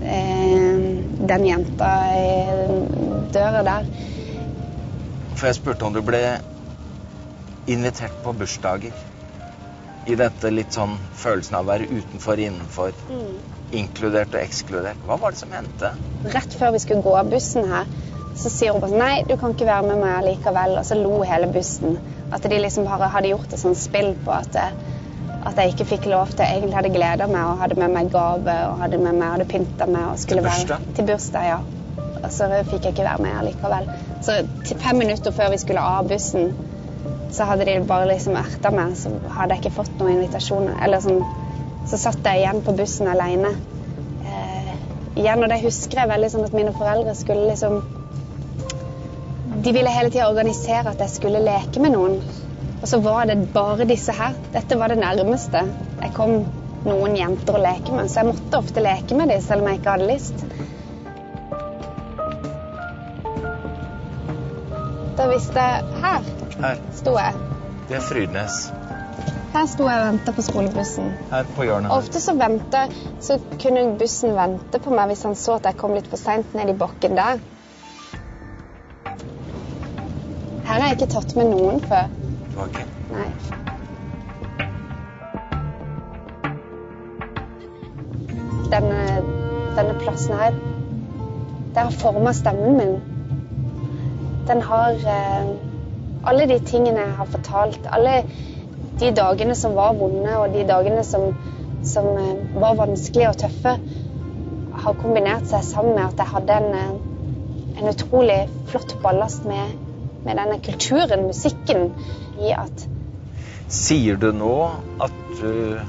eh, 0.00 1.02
den 1.32 1.46
jenta 1.46 1.92
i 2.16 2.30
døra 3.34 3.62
der. 3.66 3.90
For 5.36 5.48
jeg 5.48 5.58
spurte 5.58 5.88
om 5.88 5.96
du 5.96 6.02
ble 6.04 6.22
invitert 7.70 8.14
på 8.24 8.34
bursdager 8.36 8.94
i 10.06 10.16
dette 10.18 10.50
litt 10.50 10.74
sånn 10.74 10.94
følelsen 11.14 11.58
av 11.58 11.66
å 11.66 11.70
være 11.70 11.88
utenfor, 11.90 12.40
innenfor, 12.42 12.94
mm. 13.10 13.34
inkludert 13.78 14.34
og 14.34 14.40
ekskludert. 14.42 15.02
Hva 15.06 15.18
var 15.22 15.34
det 15.34 15.42
som 15.42 15.52
hendte? 15.54 15.92
Rett 16.34 16.56
før 16.58 16.74
vi 16.74 16.80
skulle 16.82 17.04
gå 17.04 17.12
av 17.18 17.30
bussen 17.30 17.68
her, 17.70 17.90
så 18.38 18.50
sier 18.50 18.74
hun 18.74 18.82
bare 18.82 18.94
sånn 18.94 19.04
Nei, 19.04 19.14
du 19.28 19.36
kan 19.38 19.54
ikke 19.54 19.68
være 19.68 19.86
med 19.90 20.00
meg 20.02 20.26
likevel. 20.26 20.78
Og 20.80 20.88
så 20.88 20.98
lo 20.98 21.20
hele 21.28 21.50
bussen. 21.52 21.98
At 22.32 22.48
de 22.48 22.58
liksom 22.58 22.88
bare 22.88 23.10
hadde 23.12 23.30
gjort 23.30 23.52
et 23.52 23.60
sånt 23.60 23.78
spill 23.78 24.14
på 24.24 24.32
at, 24.34 24.56
at 24.56 25.60
jeg 25.60 25.74
ikke 25.74 25.88
fikk 25.90 26.08
lov 26.10 26.32
til 26.32 26.46
Egentlig 26.46 26.78
hadde 26.78 26.94
gleda 26.94 27.28
meg 27.30 27.50
og 27.50 27.60
hadde 27.60 27.78
med 27.82 27.92
meg 27.92 28.10
gave 28.14 28.56
og 28.70 28.80
hadde 28.80 29.02
med 29.02 29.18
meg, 29.20 29.28
hadde 29.36 29.48
pynta 29.52 29.86
meg 29.90 30.14
og 30.14 30.18
skulle 30.22 30.42
til 30.42 30.48
bursdag? 30.48 30.88
være 30.88 30.96
Til 30.98 31.10
bursdag, 31.12 31.50
ja. 31.52 31.81
Og 32.22 32.30
så 32.30 32.48
fikk 32.70 32.86
jeg 32.86 32.94
ikke 32.94 33.08
være 33.08 33.24
med 33.24 33.48
likevel. 33.50 33.88
Så 34.22 34.38
fem 34.78 35.00
minutter 35.02 35.34
før 35.34 35.50
vi 35.52 35.60
skulle 35.62 35.82
av 35.82 36.08
bussen 36.10 36.52
så 37.32 37.46
hadde 37.48 37.64
de 37.64 37.78
bare 37.88 38.08
liksom 38.10 38.36
erta 38.36 38.70
meg, 38.74 38.92
så 38.98 39.10
hadde 39.32 39.56
jeg 39.56 39.62
ikke 39.62 39.76
fått 39.78 39.94
noen 40.00 40.18
invitasjoner. 40.18 40.76
Eller 40.84 41.00
sånn, 41.00 41.22
så 41.88 41.98
satt 42.00 42.26
jeg 42.28 42.42
igjen 42.42 42.60
på 42.64 42.74
bussen 42.76 43.08
alene. 43.08 43.54
Eh, 44.28 44.72
igjen, 45.16 45.40
og 45.40 45.48
det 45.48 45.62
husker 45.64 46.02
jeg 46.02 46.12
veldig 46.12 46.30
sånn 46.34 46.46
at 46.48 46.56
mine 46.56 46.74
foreldre 46.76 47.16
skulle 47.18 47.48
liksom 47.50 47.82
De 49.62 49.70
ville 49.70 49.90
hele 49.94 50.10
tida 50.10 50.26
organisere 50.26 50.90
at 50.90 50.98
jeg 51.04 51.12
skulle 51.12 51.40
leke 51.44 51.78
med 51.80 51.92
noen. 51.94 52.16
Og 52.80 52.88
så 52.90 52.98
var 52.98 53.28
det 53.30 53.36
bare 53.54 53.86
disse 53.86 54.10
her. 54.16 54.34
Dette 54.50 54.74
var 54.80 54.90
det 54.90 54.98
nærmeste 54.98 55.60
jeg 56.02 56.14
kom 56.16 56.40
noen 56.82 57.14
jenter 57.14 57.54
å 57.54 57.60
leke 57.62 57.94
med. 57.94 58.10
Så 58.10 58.20
jeg 58.20 58.32
måtte 58.32 58.58
ofte 58.58 58.82
leke 58.82 59.14
med 59.14 59.30
dem 59.30 59.44
selv 59.44 59.62
om 59.62 59.70
jeg 59.70 59.78
ikke 59.78 59.94
hadde 59.94 60.08
lyst. 60.10 60.42
Da 65.16 65.28
visste 65.28 65.60
jeg 65.60 65.84
Her 66.02 66.32
her 66.62 66.78
sto 66.94 67.16
jeg. 67.18 67.34
Det 67.88 67.96
er 67.96 68.04
Frydnes. 68.06 68.58
Her 69.52 69.66
sto 69.68 69.86
jeg 69.88 70.00
og 70.00 70.06
venta 70.12 70.32
på 70.32 70.42
skolebussen. 70.46 71.08
Her 71.30 71.48
på 71.56 71.66
hjørnet 71.66 71.90
her. 71.90 71.96
Ofte 71.96 72.20
så, 72.20 72.34
ventet, 72.38 72.94
så 73.20 73.38
kunne 73.62 73.82
bussen 74.00 74.36
vente 74.36 74.80
på 74.80 74.94
meg 74.94 75.10
hvis 75.10 75.24
han 75.26 75.34
så 75.36 75.58
at 75.58 75.66
jeg 75.68 75.78
kom 75.80 75.96
litt 75.96 76.08
for 76.12 76.20
seint 76.20 76.54
ned 76.56 76.72
i 76.72 76.76
bakken 76.78 77.18
der. 77.18 77.42
Her 80.62 80.80
har 80.80 80.86
jeg 80.86 81.00
ikke 81.00 81.10
tatt 81.16 81.36
med 81.36 81.50
noen 81.52 81.82
før. 81.84 82.08
Ikke? 82.64 82.86
Nei. 83.12 83.28
Denne, 88.72 89.00
denne 89.76 89.96
plassen 90.00 90.38
her, 90.40 90.60
det 91.74 91.82
har 91.82 91.96
forma 92.00 92.32
stemmen 92.36 92.78
min. 92.78 93.11
Den 94.48 94.62
har 94.62 94.98
eh, 95.16 95.52
alle 96.22 96.46
de 96.50 96.58
tingene 96.58 97.04
jeg 97.06 97.16
har 97.18 97.28
fortalt, 97.30 97.86
alle 97.90 98.22
de 99.00 99.10
dagene 99.14 99.54
som 99.58 99.74
var 99.78 99.94
vonde, 99.98 100.34
og 100.38 100.54
de 100.54 100.64
dagene 100.68 101.04
som, 101.06 101.30
som 101.82 102.08
eh, 102.18 102.42
var 102.54 102.78
vanskelige 102.80 103.30
og 103.30 103.38
tøffe, 103.44 103.76
har 104.82 104.98
kombinert 105.00 105.48
seg 105.50 105.64
sammen 105.66 105.94
med 105.98 106.08
at 106.08 106.22
jeg 106.22 106.32
hadde 106.32 106.58
en, 106.58 106.74
eh, 106.74 107.80
en 107.80 107.92
utrolig 107.92 108.40
flott 108.70 108.96
ballast 109.02 109.46
med, 109.48 109.74
med, 110.24 110.36
denne 110.38 110.58
kulturen, 110.64 111.26
musikken, 111.28 111.92
i 112.38 112.54
at 112.56 112.88
Sier 113.72 114.18
du 114.20 114.32
nå 114.36 114.54
at 115.00 115.14
du 115.38 115.80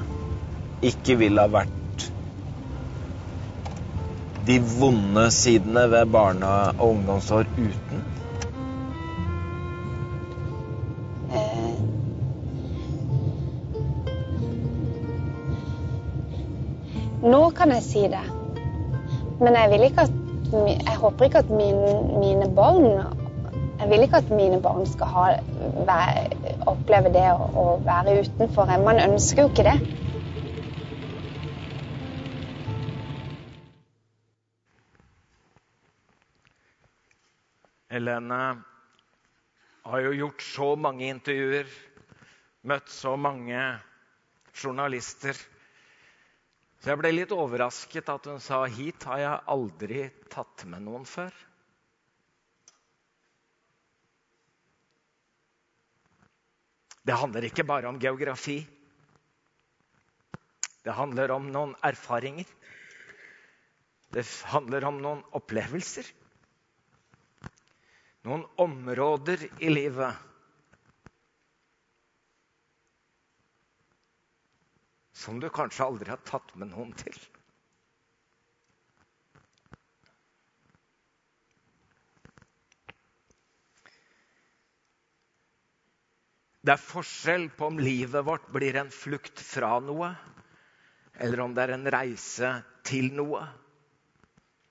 ikke 0.84 1.18
ville 1.20 1.42
ha 1.42 1.50
vært 1.52 2.06
de 4.48 4.56
vonde 4.78 5.26
sidene 5.32 5.84
ved 5.92 6.08
barne- 6.12 6.48
og 6.78 6.90
ungdomsår 6.94 7.48
uten? 7.56 8.04
Nå 17.24 17.38
kan 17.56 17.70
jeg 17.72 17.82
si 17.82 18.00
det. 18.12 18.20
Men 19.40 19.56
jeg 19.56 19.70
vil 19.72 19.86
ikke 19.88 20.02
at 20.04 20.20
Jeg 20.54 20.96
håper 21.00 21.24
ikke 21.24 21.38
at 21.38 21.48
mine, 21.50 21.92
mine 22.20 22.46
barn 22.54 22.84
Jeg 23.80 23.88
vil 23.90 24.02
ikke 24.04 24.16
at 24.16 24.30
mine 24.30 24.60
barn 24.62 24.84
skal 24.86 25.06
ha, 25.06 25.22
være, 25.88 26.26
oppleve 26.68 27.10
det 27.14 27.24
å, 27.32 27.48
å 27.62 27.64
være 27.84 28.18
utenfor. 28.20 28.68
Man 28.84 29.00
ønsker 29.00 29.42
jo 29.42 29.48
ikke 29.48 29.64
det. 29.66 29.78
Helene 37.94 38.42
har 39.86 40.04
jo 40.04 40.14
gjort 40.20 40.44
så 40.44 40.70
mange 40.76 41.08
intervjuer, 41.08 41.72
møtt 42.68 42.92
så 42.92 43.16
mange 43.16 43.64
journalister. 44.52 45.38
Så 46.84 46.90
jeg 46.92 47.00
ble 47.00 47.14
litt 47.14 47.30
overrasket 47.32 48.10
at 48.12 48.26
hun 48.28 48.42
sa 48.44 48.58
hit 48.68 49.06
har 49.08 49.20
jeg 49.22 49.44
aldri 49.54 50.02
tatt 50.28 50.66
med 50.68 50.84
noen 50.84 51.06
før. 51.08 51.30
Det 57.00 57.16
handler 57.22 57.46
ikke 57.48 57.64
bare 57.64 57.88
om 57.88 57.96
geografi. 58.02 58.58
Det 60.84 60.92
handler 60.92 61.32
om 61.32 61.48
noen 61.48 61.72
erfaringer. 61.88 62.52
Det 64.12 64.26
handler 64.52 64.84
om 64.84 65.00
noen 65.00 65.24
opplevelser. 65.40 66.04
Noen 68.28 68.44
områder 68.60 69.48
i 69.64 69.72
livet 69.72 70.20
som 75.24 75.40
du 75.40 75.48
kanskje 75.52 75.86
aldri 75.86 76.12
har 76.12 76.20
tatt 76.28 76.52
med 76.60 76.72
noen 76.74 76.92
til. 77.00 77.16
Det 86.64 86.72
er 86.72 86.80
forskjell 86.80 87.50
på 87.52 87.66
om 87.68 87.80
livet 87.80 88.24
vårt 88.24 88.46
blir 88.52 88.76
en 88.80 88.88
flukt 88.92 89.40
fra 89.44 89.74
noe, 89.84 90.14
eller 91.20 91.42
om 91.44 91.52
det 91.56 91.66
er 91.66 91.74
en 91.74 91.90
reise 91.92 92.54
til 92.88 93.10
noe. 93.12 93.42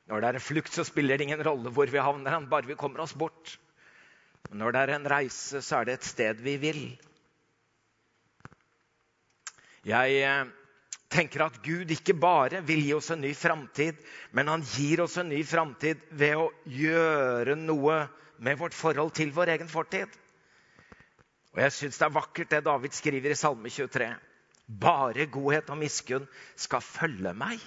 Når 0.10 0.24
det 0.24 0.30
er 0.30 0.40
en 0.40 0.44
flukt, 0.44 0.74
så 0.74 0.86
spiller 0.88 1.18
det 1.18 1.28
ingen 1.28 1.44
rolle 1.46 1.70
hvor 1.74 1.90
vi 1.94 2.02
havner, 2.02 2.50
bare 2.50 2.70
vi 2.70 2.80
kommer 2.80 3.06
oss 3.06 3.14
bort. 3.14 3.60
Men 4.50 4.64
når 4.64 4.74
det 4.74 4.82
er 4.82 4.94
en 4.96 5.10
reise, 5.14 5.62
så 5.62 5.80
er 5.80 5.88
det 5.88 6.00
et 6.00 6.10
sted 6.10 6.42
vi 6.42 6.58
vil. 6.66 6.82
Jeg 9.84 10.20
eh, 10.24 10.52
tenker 11.12 11.46
at 11.46 11.60
Gud 11.66 11.92
ikke 11.92 12.16
bare 12.16 12.64
vil 12.66 12.84
gi 12.86 12.94
oss 12.96 13.12
en 13.14 13.24
ny 13.24 13.34
framtid, 13.36 14.00
men 14.32 14.50
han 14.52 14.64
gir 14.76 15.04
oss 15.04 15.18
en 15.20 15.30
ny 15.32 15.42
framtid 15.48 16.02
ved 16.12 16.40
å 16.40 16.50
gjøre 16.66 17.58
noe 17.60 18.04
med 18.44 18.60
vårt 18.60 18.76
forhold 18.76 19.14
til 19.16 19.34
vår 19.36 19.54
egen 19.58 19.72
fortid. 19.72 20.08
Og 21.54 21.62
jeg 21.62 21.76
syns 21.76 22.00
det 22.00 22.08
er 22.08 22.16
vakkert 22.16 22.54
det 22.56 22.64
David 22.66 22.96
skriver 22.98 23.36
i 23.36 23.38
Salme 23.38 23.70
23. 23.70 24.10
Bare 24.66 25.28
godhet 25.30 25.70
og 25.70 25.82
miskunn 25.84 26.26
skal 26.56 26.82
følge 26.82 27.36
meg 27.38 27.62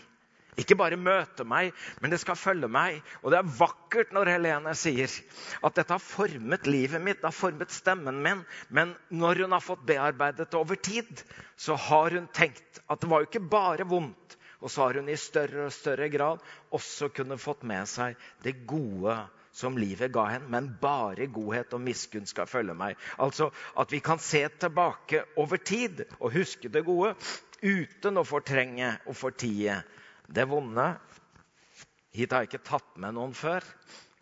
Ikke 0.57 0.77
bare 0.79 0.97
møte 0.97 1.45
meg, 1.45 1.75
men 2.01 2.13
det 2.13 2.21
skal 2.23 2.39
følge 2.41 2.69
meg. 2.73 3.03
Og 3.23 3.33
det 3.33 3.41
er 3.41 3.55
vakkert 3.59 4.15
når 4.17 4.31
Helene 4.33 4.73
sier 4.79 5.13
at 5.61 5.77
dette 5.77 5.93
har 5.93 6.03
formet 6.03 6.69
livet 6.71 7.03
mitt, 7.05 7.21
det 7.21 7.29
har 7.29 7.37
formet 7.37 7.75
stemmen 7.75 8.23
min. 8.25 8.43
Men 8.69 8.95
når 9.13 9.45
hun 9.45 9.57
har 9.57 9.65
fått 9.65 9.85
bearbeidet 9.89 10.49
det 10.49 10.61
over 10.61 10.81
tid, 10.81 11.25
så 11.61 11.77
har 11.89 12.17
hun 12.17 12.29
tenkt 12.33 12.81
at 12.87 13.03
det 13.03 13.11
var 13.11 13.23
jo 13.23 13.31
ikke 13.31 13.49
bare 13.53 13.89
vondt. 13.89 14.37
Og 14.65 14.73
så 14.73 14.87
har 14.87 14.97
hun 15.01 15.11
i 15.13 15.19
større 15.21 15.69
og 15.69 15.75
større 15.77 16.09
grad 16.11 16.45
også 16.75 17.11
kunnet 17.13 17.43
fått 17.43 17.67
med 17.69 17.85
seg 17.91 18.17
det 18.45 18.57
gode 18.69 19.19
som 19.57 19.77
livet 19.81 20.13
ga 20.13 20.27
henne, 20.29 20.51
men 20.53 20.73
bare 20.81 21.29
godhet 21.33 21.73
og 21.77 21.81
miskunn 21.85 22.29
skal 22.29 22.49
følge 22.49 22.75
meg. 22.77 22.97
Altså 23.21 23.49
at 23.81 23.93
vi 23.93 24.03
kan 24.05 24.21
se 24.21 24.43
tilbake 24.61 25.23
over 25.41 25.61
tid 25.61 26.03
og 26.19 26.35
huske 26.35 26.73
det 26.73 26.85
gode 26.85 27.15
uten 27.63 28.21
å 28.21 28.25
fortrenge 28.27 28.91
og 29.09 29.17
fortie 29.17 29.79
det 30.29 30.45
vonde. 30.51 30.89
Hit 32.17 32.33
har 32.33 32.45
jeg 32.45 32.53
ikke 32.53 32.69
tatt 32.71 32.97
med 33.01 33.17
noen 33.17 33.35
før. 33.37 33.65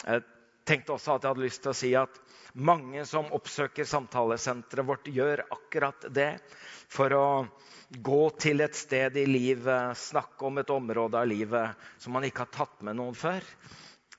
Jeg 0.04 0.24
tenkte 0.66 0.96
også 0.96 1.14
at 1.14 1.24
jeg 1.24 1.34
hadde 1.34 1.44
lyst 1.44 1.62
til 1.64 1.72
å 1.72 1.78
si 1.78 1.92
at 1.98 2.20
mange 2.54 3.04
som 3.08 3.30
oppsøker 3.34 3.86
samtalesenteret 3.88 4.86
vårt, 4.86 5.08
gjør 5.10 5.44
akkurat 5.54 6.06
det 6.14 6.32
for 6.92 7.14
å 7.16 7.26
gå 8.04 8.22
til 8.40 8.62
et 8.64 8.76
sted 8.78 9.16
i 9.18 9.26
livet, 9.28 9.98
snakke 9.98 10.46
om 10.48 10.60
et 10.62 10.70
område 10.70 11.20
av 11.20 11.28
livet 11.30 11.86
som 12.02 12.14
man 12.16 12.26
ikke 12.26 12.46
har 12.46 12.54
tatt 12.54 12.84
med 12.86 12.98
noen 12.98 13.16
før. 13.18 13.44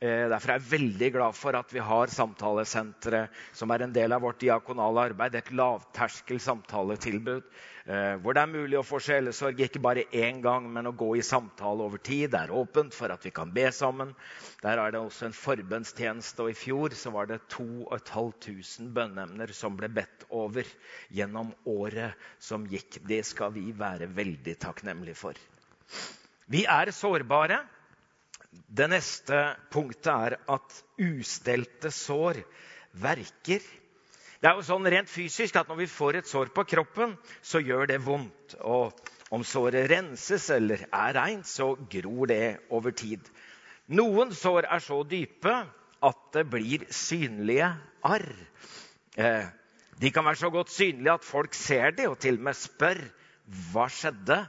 Eh, 0.04 0.25
derfor 0.28 0.52
er 0.52 0.60
jeg 0.60 0.72
veldig 0.74 1.08
glad 1.16 1.36
for 1.38 1.56
at 1.56 1.70
vi 1.72 1.80
har 1.80 2.12
samtalesenteret 2.12 3.36
som 3.56 3.72
er 3.72 3.86
en 3.86 3.94
del 3.96 4.12
av 4.12 4.25
vårt 4.25 4.42
diakonale 4.44 5.06
arbeid. 5.12 5.38
Et 5.40 5.52
lavterskel 5.56 6.42
samtaletilbud 6.44 7.46
eh, 7.88 8.18
hvor 8.20 8.36
det 8.36 8.42
er 8.44 8.52
mulig 8.52 8.75
å 8.75 8.84
få 8.84 9.00
sjelesorg 9.00 9.62
ikke 9.64 9.80
bare 9.86 10.04
én 10.12 10.42
gang, 10.44 10.68
men 10.68 10.90
å 10.90 10.96
gå 11.00 11.14
i 11.16 11.24
samtale 11.24 11.86
over 11.88 12.02
tid. 12.04 12.34
Det 12.34 12.42
er 12.42 12.52
åpent 12.52 12.96
for 12.98 13.14
at 13.14 13.24
vi 13.24 13.32
kan 13.36 13.54
be 13.56 13.70
sammen. 13.72 14.12
Der 14.66 14.82
er 14.84 14.92
det 14.92 15.00
også 15.00 15.30
en 15.30 15.38
forbønnstjeneste. 15.38 16.44
Og 16.44 16.52
i 16.52 16.58
fjor 16.60 16.98
så 17.00 17.14
var 17.16 17.32
det 17.32 17.40
2500 17.56 18.92
bønneemner 18.98 19.56
som 19.56 19.80
ble 19.80 19.88
bedt 19.96 20.28
over 20.28 20.68
gjennom 21.08 21.54
året 21.72 22.20
som 22.44 22.68
gikk. 22.68 23.00
Det 23.08 23.22
skal 23.32 23.56
vi 23.56 23.70
være 23.72 24.12
veldig 24.12 24.58
takknemlige 24.66 25.22
for. 25.24 25.40
Vi 26.52 26.66
er 26.68 26.92
sårbare. 26.92 27.64
Det 28.67 28.88
neste 28.91 29.41
punktet 29.74 30.12
er 30.12 30.38
at 30.51 30.77
ustelte 31.01 31.91
sår 31.93 32.41
verker. 33.01 33.63
Det 34.39 34.50
er 34.50 34.59
jo 34.59 34.65
sånn 34.67 34.88
rent 34.91 35.09
fysisk 35.09 35.55
at 35.57 35.69
Når 35.71 35.79
vi 35.83 35.89
får 35.89 36.19
et 36.19 36.29
sår 36.29 36.51
på 36.55 36.65
kroppen, 36.69 37.15
så 37.41 37.62
gjør 37.63 37.88
det 37.89 38.03
vondt. 38.05 38.57
Og 38.62 38.93
om 39.33 39.43
såret 39.43 39.89
renses 39.89 40.50
eller 40.53 40.85
er 40.85 41.15
reint, 41.17 41.47
så 41.47 41.74
gror 41.89 42.29
det 42.29 42.59
over 42.69 42.93
tid. 42.93 43.24
Noen 43.88 44.33
sår 44.35 44.67
er 44.69 44.83
så 44.83 45.01
dype 45.05 45.55
at 46.05 46.21
det 46.33 46.45
blir 46.50 46.85
synlige 46.93 47.71
arr. 48.05 48.29
Eh, 49.17 49.47
de 50.01 50.12
kan 50.12 50.25
være 50.25 50.41
så 50.43 50.51
godt 50.51 50.74
synlige 50.74 51.13
at 51.15 51.25
folk 51.25 51.53
ser 51.55 51.95
dem 51.95 52.12
og 52.12 52.19
til 52.19 52.38
og 52.38 52.45
med 52.50 52.57
spør 52.59 53.01
hva 53.71 53.88
skjedde. 53.91 54.41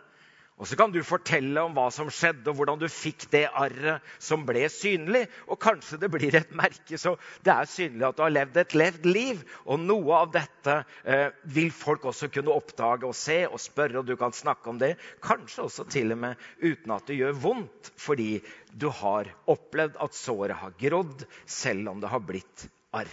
Og 0.57 0.65
så 0.69 0.77
kan 0.79 0.93
du 0.93 1.03
fortelle 1.05 1.61
om 1.61 1.75
hva 1.77 1.91
som 1.93 2.09
skjedde, 2.09 2.49
og 2.49 2.57
hvordan 2.57 2.81
du 2.81 2.87
fikk 2.89 3.27
det 3.33 3.43
arret 3.61 4.05
som 4.23 4.47
ble 4.49 4.63
synlig. 4.73 5.27
Og 5.53 5.61
kanskje 5.61 5.99
det 6.01 6.09
blir 6.15 6.39
et 6.39 6.55
merke, 6.57 6.97
så 6.97 7.13
det 7.45 7.53
er 7.53 7.69
synlig 7.69 8.07
at 8.09 8.17
du 8.17 8.25
har 8.25 8.33
levd 8.33 8.57
et 8.63 8.77
levd 8.79 9.09
liv. 9.11 9.43
Og 9.69 9.83
noe 9.85 10.23
av 10.23 10.33
dette 10.33 10.79
eh, 11.05 11.29
vil 11.53 11.69
folk 11.77 12.09
også 12.09 12.31
kunne 12.33 12.57
oppdage 12.57 13.05
og 13.05 13.17
se 13.19 13.43
og 13.51 13.61
spørre, 13.61 14.01
og 14.01 14.09
du 14.09 14.17
kan 14.17 14.33
snakke 14.33 14.73
om 14.73 14.81
det. 14.81 14.95
Kanskje 15.25 15.69
også 15.69 15.89
til 15.93 16.17
og 16.17 16.23
med 16.25 16.49
uten 16.65 16.97
at 16.97 17.13
det 17.13 17.21
gjør 17.21 17.37
vondt, 17.45 17.93
fordi 18.01 18.33
du 18.73 18.89
har 19.03 19.29
opplevd 19.53 20.01
at 20.01 20.17
såret 20.17 20.57
har 20.57 20.77
grodd, 20.81 21.29
selv 21.45 21.93
om 21.93 22.01
det 22.01 22.17
har 22.17 22.25
blitt 22.25 22.71
arr. 22.97 23.13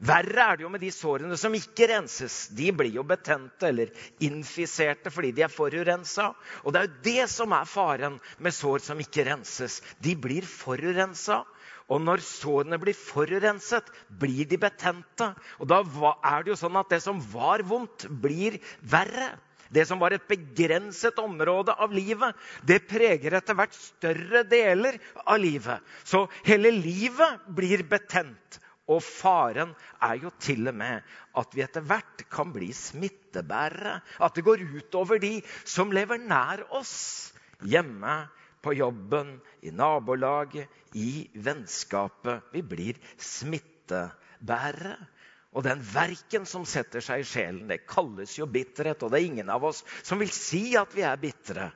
Verre 0.00 0.44
er 0.48 0.56
det 0.56 0.64
jo 0.64 0.70
med 0.72 0.80
de 0.80 0.88
sårene 0.94 1.36
som 1.36 1.52
ikke 1.52 1.90
renses. 1.90 2.46
De 2.56 2.70
blir 2.72 2.94
jo 2.94 3.04
betente 3.04 3.68
eller 3.68 3.90
infiserte 4.24 5.12
fordi 5.12 5.34
de 5.36 5.44
er 5.44 5.52
forurensa. 5.52 6.30
Og 6.64 6.72
det 6.72 6.80
er 6.80 6.86
jo 6.88 7.02
det 7.04 7.26
som 7.32 7.52
er 7.52 7.68
faren 7.68 8.16
med 8.40 8.56
sår 8.56 8.80
som 8.86 9.02
ikke 9.02 9.26
renses. 9.28 9.82
De 10.00 10.14
blir 10.16 10.46
forurensa. 10.48 11.42
Og 11.90 12.00
når 12.00 12.22
sårene 12.24 12.78
blir 12.80 12.96
forurenset, 12.96 13.90
blir 14.08 14.48
de 14.48 14.56
betente. 14.62 15.32
Og 15.58 15.68
da 15.68 15.82
er 15.82 16.46
det 16.46 16.54
jo 16.54 16.58
sånn 16.62 16.80
at 16.80 16.92
det 16.94 17.02
som 17.04 17.20
var 17.34 17.66
vondt, 17.66 18.06
blir 18.22 18.56
verre. 18.80 19.34
Det 19.70 19.84
som 19.86 20.00
var 20.02 20.14
et 20.14 20.24
begrenset 20.26 21.18
område 21.22 21.76
av 21.78 21.92
livet, 21.94 22.34
det 22.66 22.80
preger 22.90 23.36
etter 23.38 23.54
hvert 23.58 23.76
større 23.76 24.42
deler 24.48 24.96
av 25.22 25.38
livet. 25.38 25.84
Så 26.02 26.24
hele 26.46 26.72
livet 26.74 27.44
blir 27.54 27.84
betent. 27.86 28.58
Og 28.90 29.02
faren 29.04 29.72
er 30.02 30.18
jo 30.24 30.32
til 30.42 30.66
og 30.70 30.76
med 30.80 31.06
at 31.38 31.54
vi 31.54 31.62
etter 31.62 31.84
hvert 31.86 32.24
kan 32.32 32.50
bli 32.54 32.72
smittebærere. 32.74 34.00
At 34.18 34.34
det 34.34 34.44
går 34.46 34.64
utover 34.66 35.20
de 35.22 35.36
som 35.64 35.94
lever 35.94 36.18
nær 36.22 36.64
oss. 36.74 37.32
Hjemme, 37.62 38.16
på 38.60 38.74
jobben, 38.76 39.36
i 39.62 39.70
nabolaget, 39.72 40.68
i 40.98 41.28
vennskapet. 41.34 42.50
Vi 42.52 42.64
blir 42.66 42.98
smittebærere. 43.16 44.96
Og 45.50 45.64
den 45.66 45.80
verken 45.82 46.44
som 46.46 46.66
setter 46.68 47.02
seg 47.02 47.24
i 47.24 47.26
sjelen, 47.26 47.66
det 47.70 47.82
kalles 47.90 48.36
jo 48.38 48.46
bitterhet. 48.46 49.02
Og 49.02 49.10
det 49.10 49.20
er 49.20 49.30
ingen 49.30 49.50
av 49.50 49.64
oss 49.66 49.82
som 50.02 50.20
vil 50.22 50.30
si 50.34 50.76
at 50.78 50.92
vi 50.94 51.06
er 51.06 51.18
bitre. 51.20 51.70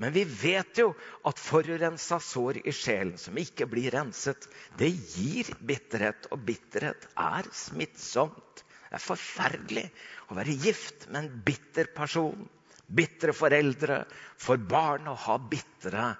Men 0.00 0.14
vi 0.14 0.22
vet 0.24 0.78
jo 0.80 0.94
at 1.28 1.40
forurensa 1.40 2.16
sår 2.24 2.62
i 2.64 2.72
sjelen 2.72 3.18
som 3.20 3.36
ikke 3.36 3.66
blir 3.68 3.92
renset, 3.92 4.46
det 4.80 4.88
gir 5.12 5.50
bitterhet. 5.60 6.30
Og 6.32 6.40
bitterhet 6.46 7.04
er 7.20 7.48
smittsomt. 7.52 8.64
Det 8.88 8.96
er 8.96 9.04
forferdelig 9.04 9.84
å 10.32 10.38
være 10.38 10.56
gift 10.64 11.04
med 11.10 11.20
en 11.20 11.42
bitter 11.44 11.92
person. 11.92 12.48
Bitre 12.88 13.36
foreldre. 13.36 14.00
For 14.40 14.56
barn 14.56 15.12
å 15.12 15.18
ha 15.26 15.36
bitre 15.52 16.14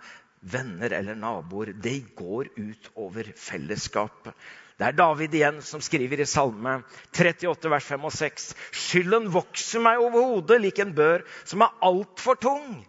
venner 0.52 0.92
eller 1.00 1.16
naboer. 1.16 1.72
Det 1.72 1.96
går 2.20 2.52
ut 2.60 2.92
over 3.00 3.32
fellesskapet. 3.32 4.36
Det 4.76 4.86
er 4.90 5.00
David 5.00 5.34
igjen 5.36 5.64
som 5.64 5.80
skriver 5.84 6.20
i 6.20 6.28
Salme 6.28 6.82
38, 7.16 7.68
vers 7.68 7.88
5 7.96 8.06
og 8.08 8.14
6. 8.16 8.52
Skylden 8.76 9.32
vokser 9.32 9.80
meg 9.88 10.04
over 10.04 10.34
hodet 10.34 10.60
lik 10.60 10.84
en 10.84 10.92
bør 10.96 11.24
som 11.48 11.64
er 11.64 11.74
altfor 11.88 12.36
tung. 12.40 12.80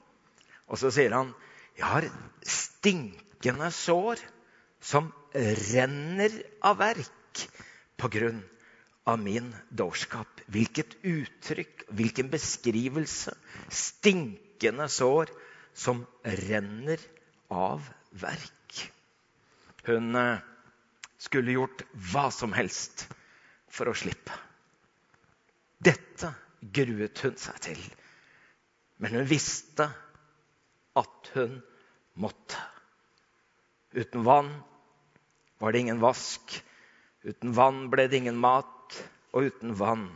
Og 0.72 0.80
så 0.80 0.92
sier 0.94 1.12
han, 1.12 1.34
'Jeg 1.76 1.86
har 1.86 2.08
stinkende 2.48 3.72
sår 3.76 4.22
som 4.80 5.12
renner 5.36 6.32
av 6.64 6.80
verk 6.80 7.44
på 8.00 8.10
grunn 8.12 8.42
av 9.06 9.20
min 9.20 9.52
dårskap.' 9.70 10.44
Hvilket 10.48 10.96
uttrykk, 11.04 11.86
hvilken 11.92 12.32
beskrivelse. 12.32 13.36
Stinkende 13.70 14.88
sår 14.88 15.32
som 15.74 16.06
renner 16.24 17.00
av 17.52 17.84
verk. 18.12 18.92
Hun 19.88 20.16
eh, 20.16 20.40
skulle 21.18 21.56
gjort 21.56 21.84
hva 22.12 22.30
som 22.32 22.54
helst 22.56 23.08
for 23.72 23.92
å 23.92 23.98
slippe. 23.98 24.36
Dette 25.82 26.32
gruet 26.62 27.24
hun 27.26 27.38
seg 27.40 27.60
til. 27.64 27.84
Men 29.02 29.18
hun 29.18 29.28
visste 29.30 29.90
at 31.00 31.32
hun 31.36 31.60
måtte. 32.14 32.58
Uten 33.92 34.24
vann 34.24 34.52
var 35.60 35.72
det 35.72 35.80
ingen 35.80 36.02
vask. 36.02 36.64
Uten 37.24 37.54
vann 37.54 37.90
ble 37.92 38.08
det 38.08 38.22
ingen 38.22 38.40
mat. 38.40 38.98
Og 39.32 39.52
uten 39.52 39.76
vann 39.78 40.08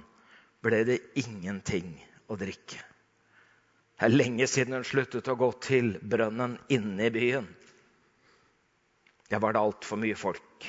ble 0.66 0.82
det 0.88 1.00
ingenting 1.20 1.94
å 2.28 2.38
drikke. 2.40 2.82
Det 3.96 4.08
er 4.10 4.16
lenge 4.16 4.48
siden 4.52 4.76
hun 4.76 4.88
sluttet 4.88 5.30
å 5.32 5.38
gå 5.40 5.52
til 5.64 5.94
brønnen 6.02 6.58
inne 6.74 7.08
i 7.08 7.14
byen. 7.16 7.48
Der 9.32 9.40
var 9.42 9.56
det 9.56 9.62
altfor 9.64 10.02
mye 10.02 10.18
folk. 10.20 10.68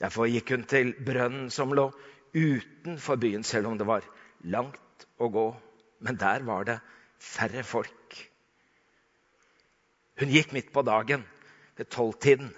Derfor 0.00 0.30
gikk 0.30 0.54
hun 0.54 0.62
til 0.70 0.94
brønnen 1.04 1.50
som 1.52 1.74
lå 1.76 1.90
utenfor 2.32 3.18
byen, 3.20 3.42
selv 3.44 3.68
om 3.68 3.76
det 3.80 3.88
var 3.88 4.06
langt 4.46 5.06
å 5.18 5.28
gå. 5.32 5.48
Men 6.06 6.20
der 6.20 6.46
var 6.46 6.68
det 6.68 6.78
færre 7.18 7.64
folk. 7.66 8.29
Hun 10.20 10.32
gikk 10.32 10.52
midt 10.52 10.68
på 10.72 10.82
dagen, 10.84 11.22
ved 11.76 11.88
tolvtiden. 11.88 12.50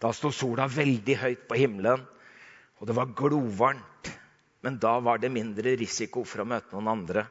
Da 0.00 0.14
sto 0.16 0.30
sola 0.32 0.64
veldig 0.72 1.16
høyt 1.20 1.42
på 1.48 1.58
himmelen, 1.60 2.06
og 2.80 2.88
det 2.88 2.96
var 2.96 3.12
glovarmt. 3.16 4.08
Men 4.64 4.78
da 4.80 4.94
var 5.00 5.20
det 5.20 5.32
mindre 5.32 5.74
risiko 5.80 6.24
for 6.24 6.42
å 6.42 6.48
møte 6.48 6.72
noen 6.72 6.88
andre. 6.88 7.26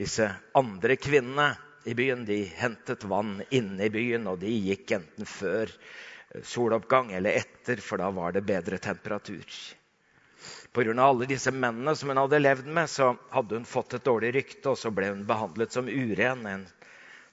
Disse 0.00 0.30
andre 0.56 0.96
kvinnene 1.00 1.50
i 1.88 1.94
byen 1.96 2.24
de 2.28 2.42
hentet 2.56 3.04
vann 3.08 3.42
inne 3.52 3.88
i 3.88 3.92
byen, 3.92 4.28
og 4.32 4.40
de 4.40 4.52
gikk 4.52 4.96
enten 4.96 5.28
før 5.28 5.72
soloppgang 6.44 7.12
eller 7.16 7.36
etter, 7.40 7.80
for 7.84 8.00
da 8.00 8.08
var 8.16 8.32
det 8.36 8.46
bedre 8.48 8.80
temperatur. 8.80 9.44
Pga. 10.78 11.02
alle 11.02 11.26
disse 11.26 11.50
mennene 11.50 11.96
som 11.96 12.08
hun 12.08 12.20
hadde 12.20 12.38
levd 12.38 12.66
med, 12.66 12.90
så 12.90 13.16
hadde 13.30 13.56
hun 13.56 13.64
fått 13.66 13.94
et 13.94 14.04
dårlig 14.04 14.30
rykte, 14.34 14.70
og 14.70 14.78
så 14.78 14.92
ble 14.94 15.08
hun 15.10 15.24
behandlet 15.26 15.74
som 15.74 15.88
uren. 15.90 16.46
En 16.46 16.66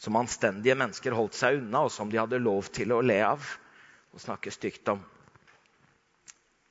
som 0.01 0.17
anstendige 0.17 0.75
mennesker 0.75 1.13
holdt 1.13 1.37
seg 1.37 1.59
unna, 1.59 1.83
og 1.85 1.93
som 1.93 2.09
de 2.09 2.17
hadde 2.17 2.41
lov 2.41 2.71
til 2.73 2.95
å 2.95 3.03
le 3.05 3.19
av 3.25 3.45
og 4.15 4.23
snakke 4.23 4.51
stygt 4.51 4.89
om. 4.89 5.03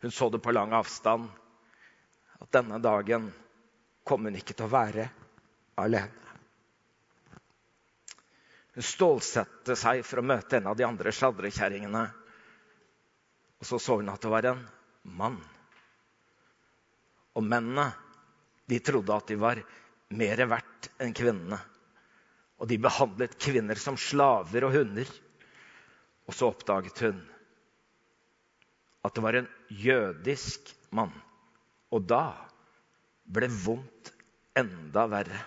Hun 0.03 0.11
så 0.11 0.29
det 0.35 0.43
på 0.43 0.53
lang 0.53 0.75
avstand 0.75 1.31
at 2.43 2.51
denne 2.53 2.83
dagen 2.83 3.31
kom 4.05 4.27
hun 4.27 4.37
ikke 4.37 4.57
til 4.59 4.67
å 4.67 4.75
være 4.75 5.07
alene. 5.81 6.21
Hun 8.75 8.83
stålsatte 8.83 9.79
seg 9.79 10.03
for 10.03 10.19
å 10.19 10.27
møte 10.27 10.59
en 10.59 10.73
av 10.73 10.77
de 10.77 10.83
andre 10.83 11.15
sladrekjerringene. 11.15 12.09
Og 13.63 13.69
så 13.69 13.79
så 13.79 14.01
hun 14.01 14.11
at 14.11 14.25
det 14.25 14.33
var 14.33 14.51
en 14.51 14.65
mann. 15.15 15.39
Og 17.35 17.45
mennene 17.45 17.91
de 18.71 18.81
trodde 18.81 19.15
at 19.15 19.29
de 19.29 19.37
var 19.41 19.61
mer 20.15 20.43
verdt 20.49 20.91
enn 21.03 21.15
kvinnene. 21.17 21.59
Og 22.63 22.71
de 22.71 22.79
behandlet 22.81 23.37
kvinner 23.41 23.79
som 23.81 23.99
slaver 24.01 24.69
og 24.69 24.77
hunder. 24.77 25.09
Og 26.25 26.37
så 26.37 26.51
oppdaget 26.53 27.05
hun 27.05 27.23
at 29.05 29.13
det 29.13 29.21
var 29.21 29.37
en 29.37 29.49
jødisk 29.69 30.71
mann. 30.97 31.13
Og 31.93 32.07
da 32.09 32.33
ble 33.29 33.51
vondt 33.53 34.15
enda 34.57 35.05
verre. 35.13 35.43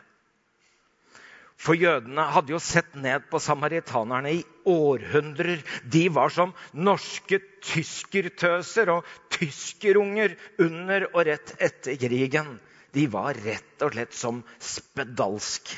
For 1.58 1.74
jødene 1.74 2.28
hadde 2.36 2.54
jo 2.54 2.60
sett 2.62 2.94
ned 3.02 3.26
på 3.32 3.40
samaritanerne 3.42 4.36
i 4.38 4.44
århundrer. 4.70 5.64
De 5.90 6.04
var 6.14 6.30
som 6.34 6.54
norske 6.78 7.40
tyskertøser 7.66 8.92
og 8.94 9.08
tyskerunger 9.38 10.36
under 10.64 11.08
og 11.14 11.26
rett 11.30 11.56
etter 11.62 11.98
krigen. 12.02 12.58
De 12.94 13.06
var 13.12 13.38
rett 13.46 13.84
og 13.86 13.94
slett 13.94 14.16
som 14.18 14.42
spedalsk. 14.64 15.70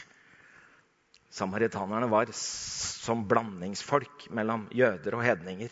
Samaritanerne 1.29 2.09
var 2.09 2.31
som 2.33 3.25
blandingsfolk 3.29 4.29
mellom 4.35 4.67
jøder 4.75 5.17
og 5.17 5.25
hedninger. 5.25 5.69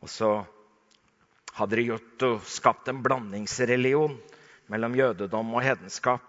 Og 0.00 0.10
så 0.10 0.30
hadde 1.58 1.76
de 1.76 1.86
gjort 1.90 2.26
og 2.26 2.44
skapt 2.48 2.90
en 2.90 3.02
blandingsreligion 3.04 4.16
mellom 4.70 4.96
jødedom 4.96 5.54
og 5.54 5.64
hedenskap. 5.66 6.26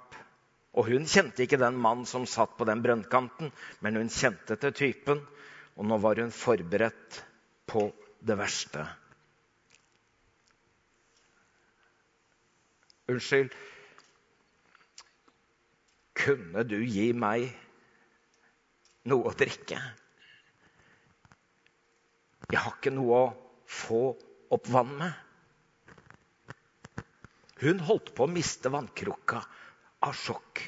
Og 0.71 0.87
hun 0.87 1.07
kjente 1.09 1.43
ikke 1.43 1.59
den 1.59 1.77
mannen 1.79 2.07
som 2.07 2.27
satt 2.29 2.55
på 2.57 2.67
den 2.67 2.81
brønnkanten, 2.83 3.51
men 3.83 3.99
hun 3.99 4.11
kjente 4.11 4.55
til 4.59 4.75
typen, 4.75 5.21
og 5.75 5.87
nå 5.87 5.97
var 6.03 6.19
hun 6.21 6.31
forberedt 6.35 7.21
på 7.67 7.89
det 8.23 8.37
verste. 8.39 8.85
Unnskyld. 13.11 13.53
Kunne 16.21 16.63
du 16.67 16.77
gi 16.85 17.11
meg 17.17 17.47
noe 19.09 19.31
å 19.31 19.35
drikke? 19.37 19.79
Jeg 22.51 22.59
har 22.59 22.75
ikke 22.75 22.93
noe 22.93 23.23
å 23.23 23.31
få 23.71 24.03
opp 24.51 24.69
vann 24.71 24.91
med. 24.99 25.13
Hun 27.61 27.81
holdt 27.87 28.11
på 28.17 28.25
å 28.25 28.31
miste 28.31 28.71
vannkrukka 28.73 29.41
av 30.07 30.15
sjokk. 30.17 30.61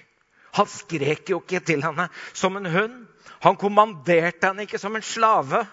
Han 0.54 0.70
skrek 0.70 1.32
jo 1.34 1.40
ikke 1.42 1.64
til 1.66 1.82
henne 1.84 2.06
som 2.38 2.58
en 2.60 2.70
hund. 2.70 3.00
Han 3.44 3.58
kommanderte 3.60 4.52
henne 4.52 4.68
ikke 4.68 4.82
som 4.82 4.96
en 4.96 5.06
slave. 5.06 5.64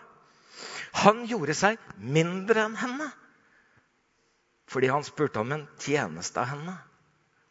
Han 1.05 1.27
gjorde 1.29 1.55
seg 1.55 1.81
mindre 2.01 2.65
enn 2.65 2.79
henne 2.81 3.11
fordi 4.71 4.91
han 4.93 5.05
spurte 5.05 5.43
om 5.43 5.53
en 5.53 5.67
tjeneste 5.83 6.41
av 6.43 6.53
henne. 6.53 6.77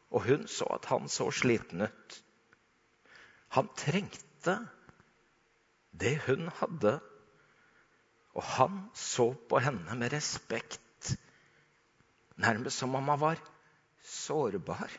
Og 0.10 0.24
hun 0.26 0.48
så 0.50 0.66
at 0.78 0.88
han 0.90 1.10
så 1.12 1.28
sliten 1.36 1.84
ut. 1.84 2.20
Han 3.58 3.70
trengte 3.78 4.56
det 6.00 6.16
hun 6.28 6.48
hadde, 6.62 6.96
og 8.38 8.46
han 8.56 8.82
så 8.96 9.34
på 9.50 9.60
henne 9.60 9.98
med 10.00 10.14
respekt, 10.14 11.16
nærmest 12.40 12.80
som 12.80 12.96
om 12.96 13.12
han 13.12 13.20
var 13.20 13.42
sårbar. 14.06 14.92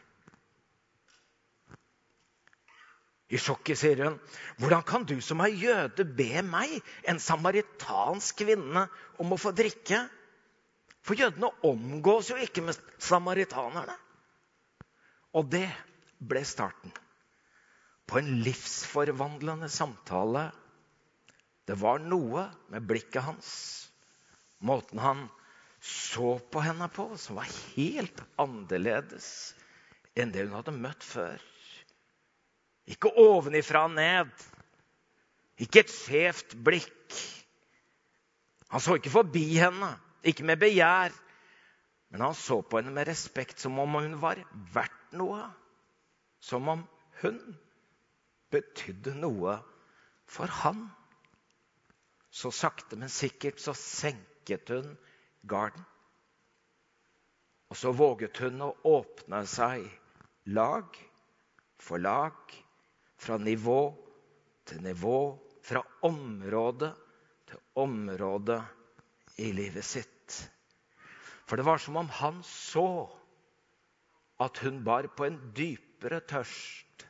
I 3.31 3.39
sjokket 3.39 3.79
sier 3.79 4.05
hun, 4.05 4.19
'Hvordan 4.59 4.83
kan 4.83 5.05
du 5.05 5.21
som 5.21 5.41
er 5.41 5.55
jøde, 5.55 6.05
be 6.05 6.43
meg, 6.43 6.83
en 7.09 7.19
samaritansk 7.19 8.43
kvinne, 8.43 8.89
om 9.19 9.33
å 9.33 9.39
få 9.39 9.55
drikke?' 9.55 10.09
For 11.07 11.19
jødene 11.19 11.51
omgås 11.65 12.31
jo 12.31 12.37
ikke 12.41 12.65
med 12.65 12.79
samaritanerne. 13.01 13.97
Og 15.37 15.49
det 15.53 15.69
ble 16.21 16.43
starten 16.45 16.93
på 18.11 18.19
en 18.19 18.31
livsforvandlende 18.45 19.69
samtale. 19.71 20.49
Det 21.69 21.77
var 21.79 22.03
noe 22.03 22.49
med 22.73 22.87
blikket 22.91 23.23
hans, 23.23 23.51
måten 24.59 24.99
han 24.99 25.29
så 25.81 26.35
på 26.53 26.61
henne 26.65 26.91
på, 26.93 27.07
som 27.17 27.39
var 27.39 27.49
helt 27.77 28.19
annerledes 28.43 29.31
enn 30.19 30.33
det 30.35 30.45
hun 30.49 30.57
hadde 30.59 30.75
møtt 30.75 31.07
før. 31.07 31.39
Ikke 32.91 33.13
ovenifra 33.23 33.87
og 33.87 33.95
ned. 33.95 34.33
Ikke 35.63 35.85
et 35.85 35.93
skjevt 35.93 36.57
blikk. 36.67 37.17
Han 38.75 38.83
så 38.83 38.97
ikke 38.99 39.13
forbi 39.13 39.47
henne, 39.61 39.95
ikke 40.27 40.47
med 40.47 40.61
begjær. 40.61 41.15
Men 42.11 42.25
han 42.27 42.35
så 42.35 42.61
på 42.63 42.81
henne 42.81 42.93
med 42.95 43.09
respekt, 43.09 43.61
som 43.63 43.79
om 43.79 43.99
hun 44.01 44.17
var 44.23 44.41
verdt 44.75 45.15
noe. 45.19 45.45
Som 46.43 46.69
om 46.73 46.87
hun 47.23 47.39
betydde 48.51 49.15
noe 49.21 49.59
for 50.31 50.51
han. 50.63 50.89
Så 52.31 52.51
sakte, 52.55 52.99
men 52.99 53.11
sikkert 53.11 53.63
så 53.63 53.75
senket 53.77 54.71
hun 54.71 54.95
garden. 55.43 55.85
Og 57.71 57.79
så 57.79 57.93
våget 57.95 58.39
hun 58.43 58.63
å 58.67 58.73
åpne 58.91 59.45
seg 59.47 59.87
lag 60.51 60.97
for 61.81 62.03
lag 62.03 62.35
fra 63.21 63.37
nivå 63.39 63.81
til 64.67 64.83
nivå, 64.83 65.21
fra 65.63 65.83
område 66.07 66.91
til 67.47 67.63
område 67.79 68.59
i 69.41 69.51
livet 69.57 69.87
sitt. 69.87 70.37
For 71.49 71.59
det 71.59 71.67
var 71.67 71.81
som 71.83 71.99
om 71.99 72.11
han 72.21 72.43
så 72.47 73.09
at 74.41 74.61
hun 74.65 74.83
bar 74.87 75.09
på 75.17 75.27
en 75.27 75.39
dypere 75.57 76.21
tørst. 76.31 77.07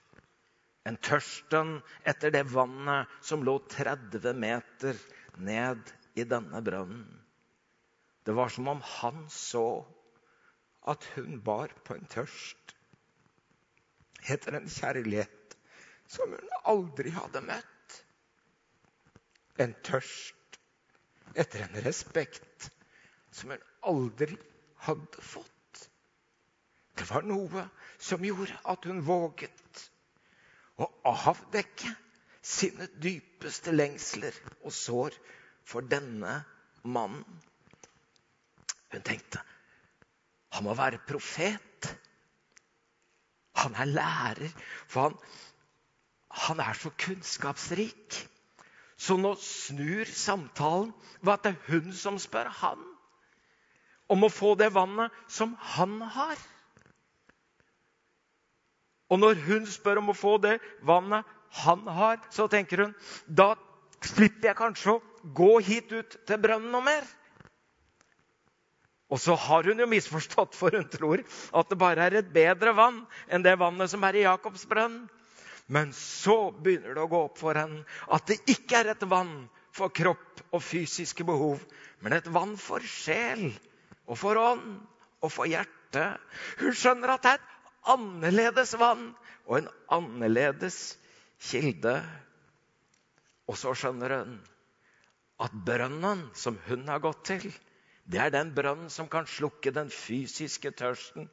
En 0.88 0.96
tørsten 0.96 1.76
etter 2.08 2.32
det 2.34 2.46
vannet 2.50 3.10
som 3.26 3.44
lå 3.44 3.58
30 3.70 4.32
meter 4.40 4.98
ned 5.36 5.92
i 6.18 6.24
denne 6.24 6.62
brønnen. 6.64 7.06
Det 8.24 8.34
var 8.36 8.50
som 8.52 8.68
om 8.72 8.80
han 8.98 9.24
så 9.32 9.84
at 10.88 11.04
hun 11.14 11.40
bar 11.44 11.72
på 11.84 11.96
en 11.96 12.08
tørst 12.10 12.74
etter 14.28 14.56
en 14.56 14.68
kjærlighet 14.68 15.56
som 16.10 16.32
hun 16.34 16.50
aldri 16.68 17.12
hadde 17.14 17.42
møtt. 17.44 17.96
En 19.60 19.72
tørst 19.84 20.39
etter 21.34 21.64
en 21.66 21.82
respekt 21.84 22.70
som 23.30 23.52
hun 23.54 23.66
aldri 23.92 24.38
hadde 24.86 25.22
fått. 25.22 25.86
Det 26.96 27.06
var 27.10 27.24
noe 27.24 27.66
som 28.00 28.24
gjorde 28.24 28.56
at 28.68 28.88
hun 28.88 29.02
våget 29.06 29.84
å 30.80 30.88
avdekke 31.12 31.92
sine 32.40 32.88
dypeste 33.00 33.72
lengsler 33.72 34.36
og 34.64 34.72
sår 34.74 35.16
for 35.68 35.86
denne 35.86 36.40
mannen. 36.82 37.24
Hun 38.90 39.06
tenkte 39.06 39.42
han 40.50 40.66
må 40.66 40.74
være 40.74 40.98
profet. 41.06 41.86
Han 43.62 43.76
er 43.78 43.90
lærer. 43.90 44.54
For 44.90 45.06
han, 45.08 45.18
han 46.46 46.62
er 46.64 46.78
så 46.78 46.90
kunnskapsrik. 46.98 48.18
Så 49.00 49.16
nå 49.16 49.32
snur 49.40 50.08
samtalen 50.12 50.92
ved 51.24 51.32
at 51.32 51.44
det 51.46 51.52
er 51.54 51.68
hun 51.72 51.92
som 51.96 52.18
spør 52.20 52.50
han 52.60 52.82
om 54.10 54.26
å 54.26 54.32
få 54.32 54.56
det 54.58 54.72
vannet 54.74 55.14
som 55.30 55.52
han 55.76 56.00
har. 56.02 56.38
Og 59.10 59.20
når 59.22 59.38
hun 59.46 59.68
spør 59.70 60.00
om 60.02 60.10
å 60.12 60.18
få 60.18 60.36
det 60.42 60.58
vannet 60.86 61.26
han 61.64 61.86
har, 61.86 62.18
så 62.34 62.46
tenker 62.50 62.84
hun 62.84 62.92
da 63.26 63.54
slipper 64.04 64.50
jeg 64.50 64.58
kanskje 64.58 64.96
å 64.96 65.30
gå 65.36 65.52
hit 65.66 65.92
ut 65.92 66.18
til 66.26 66.42
brønnen 66.42 66.70
noe 66.74 66.84
mer. 66.86 67.06
Og 69.10 69.18
så 69.18 69.34
har 69.34 69.66
hun 69.66 69.82
jo 69.82 69.88
misforstått, 69.90 70.54
for 70.54 70.74
hun 70.76 70.86
tror 70.90 71.24
at 71.58 71.70
det 71.70 71.78
bare 71.78 72.06
er 72.06 72.20
et 72.20 72.30
bedre 72.34 72.74
vann 72.78 73.02
enn 73.26 73.42
det 73.42 73.56
vannet 73.58 73.90
som 73.90 74.04
er 74.06 74.20
i 74.20 74.26
Jakobsbrønnen. 74.26 75.08
Men 75.70 75.92
så 75.94 76.50
begynner 76.50 76.96
det 76.96 77.02
å 77.04 77.10
gå 77.10 77.18
opp 77.28 77.38
for 77.38 77.54
henne 77.54 77.84
at 78.10 78.26
det 78.26 78.40
ikke 78.50 78.80
er 78.80 78.88
et 78.90 79.04
vann 79.06 79.44
for 79.70 79.92
kropp 79.94 80.40
og 80.50 80.64
fysiske 80.66 81.22
behov, 81.26 81.62
men 82.02 82.16
et 82.16 82.26
vann 82.34 82.56
for 82.58 82.82
sjel 82.82 83.52
og 84.10 84.18
for 84.18 84.40
ånd 84.40 84.80
og 85.22 85.30
for 85.30 85.46
hjerte. 85.46 86.06
Hun 86.58 86.74
skjønner 86.74 87.14
at 87.14 87.22
det 87.22 87.34
er 87.36 87.38
et 87.38 87.92
annerledes 87.94 88.74
vann 88.80 89.12
og 89.46 89.60
en 89.60 89.70
annerledes 89.94 90.80
kilde. 91.50 92.00
Og 93.46 93.58
så 93.58 93.76
skjønner 93.78 94.16
hun 94.18 94.34
at 95.40 95.54
brønnen 95.54 96.26
som 96.36 96.58
hun 96.66 96.82
har 96.90 96.98
gått 97.04 97.22
til, 97.30 97.46
det 98.10 98.18
er 98.18 98.34
den 98.34 98.50
brønnen 98.56 98.90
som 98.90 99.06
kan 99.06 99.28
slukke 99.30 99.70
den 99.70 99.90
fysiske 99.94 100.74
tørsten. 100.74 101.30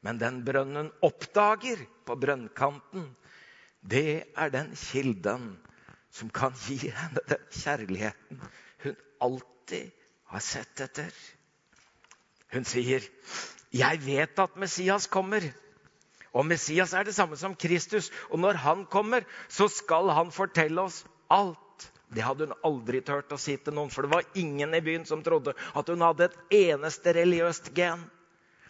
Men 0.00 0.20
den 0.20 0.40
brønnen 0.46 0.88
oppdager 1.04 1.82
på 2.08 2.16
brønnkanten, 2.20 3.10
det 3.90 4.24
er 4.36 4.52
den 4.54 4.72
kilden 4.76 5.50
som 6.10 6.30
kan 6.32 6.54
gi 6.66 6.78
henne 6.88 7.22
den 7.28 7.42
kjærligheten 7.52 8.40
hun 8.84 8.96
alltid 9.20 9.92
har 10.32 10.42
sett 10.42 10.80
etter. 10.80 11.12
Hun 12.52 12.64
sier, 12.64 13.02
'Jeg 13.72 14.06
vet 14.06 14.38
at 14.38 14.56
Messias 14.56 15.06
kommer.' 15.06 15.52
Og 16.36 16.44
Messias 16.46 16.92
er 16.92 17.06
det 17.08 17.14
samme 17.16 17.36
som 17.36 17.54
Kristus. 17.56 18.10
Og 18.30 18.38
når 18.38 18.52
han 18.60 18.84
kommer, 18.92 19.24
så 19.48 19.68
skal 19.72 20.10
han 20.12 20.32
fortelle 20.32 20.80
oss 20.82 21.04
alt. 21.30 21.88
Det 22.14 22.22
hadde 22.22 22.46
hun 22.46 22.58
aldri 22.64 23.00
turt 23.00 23.32
å 23.32 23.38
si 23.40 23.56
til 23.56 23.74
noen, 23.74 23.90
for 23.90 24.04
det 24.04 24.12
var 24.12 24.28
ingen 24.38 24.74
i 24.76 24.82
byen 24.84 25.06
som 25.08 25.24
trodde 25.26 25.56
at 25.74 25.88
hun 25.88 26.04
hadde 26.04 26.28
et 26.28 26.36
eneste 26.68 27.14
religiøst 27.16 27.72
gen. 27.74 28.04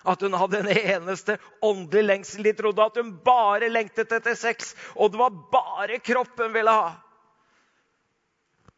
At 0.07 0.23
hun 0.23 0.37
hadde 0.39 0.61
en 0.63 0.71
eneste 0.71 1.39
åndelig 1.67 2.05
lengsel. 2.05 2.47
De 2.47 2.53
trodde 2.55 2.85
at 2.85 3.01
hun 3.01 3.17
bare 3.27 3.71
lengtet 3.73 4.13
etter 4.15 4.39
sex, 4.39 4.75
og 4.95 5.13
det 5.13 5.21
var 5.21 5.39
bare 5.53 5.99
kropp 5.99 6.39
hun 6.45 6.55
ville 6.55 6.73
ha. 6.73 6.95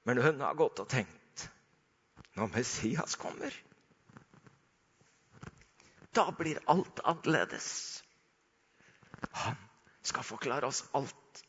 Men 0.09 0.23
hun 0.25 0.41
har 0.41 0.57
gått 0.57 0.81
og 0.81 0.89
tenkt 0.89 1.49
når 2.39 2.53
Messias 2.55 3.17
kommer, 3.19 3.55
da 6.15 6.31
blir 6.39 6.61
alt 6.71 7.01
annerledes. 7.05 7.69
Han 9.43 9.57
skal 10.03 10.25
forklare 10.25 10.71
oss 10.71 10.85
alt. 10.97 11.43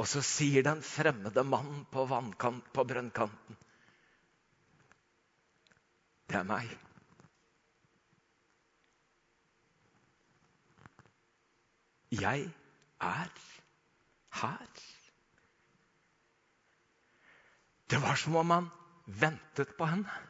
Og 0.00 0.08
så 0.10 0.22
sier 0.26 0.64
den 0.66 0.82
fremmede 0.82 1.44
mannen 1.46 1.84
på, 1.92 2.02
vannkant, 2.10 2.66
på 2.72 2.84
brønnkanten 2.84 3.60
Det 6.26 6.40
er 6.40 6.48
meg. 6.48 6.72
Jeg 12.20 12.48
er 13.00 13.30
her. 14.40 14.82
Det 17.90 18.00
var 18.02 18.16
som 18.18 18.36
om 18.36 18.50
han 18.50 18.68
ventet 19.06 19.74
på 19.78 19.86
henne. 19.86 20.20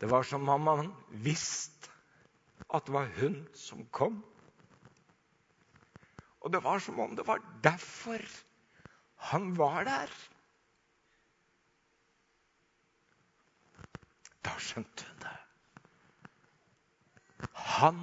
Det 0.00 0.10
var 0.10 0.22
som 0.26 0.48
om 0.48 0.66
han 0.66 0.90
visste 1.24 1.90
at 2.74 2.86
det 2.86 2.94
var 2.94 3.12
hun 3.20 3.36
som 3.54 3.84
kom. 3.94 4.22
Og 6.40 6.52
det 6.52 6.60
var 6.64 6.78
som 6.78 6.98
om 7.00 7.16
det 7.16 7.26
var 7.26 7.40
derfor 7.64 8.20
han 9.30 9.54
var 9.58 9.84
der. 9.84 10.10
Da 14.44 14.58
skjønte 14.60 15.06
hun 15.08 15.22
det. 15.22 15.38
Han 17.54 18.02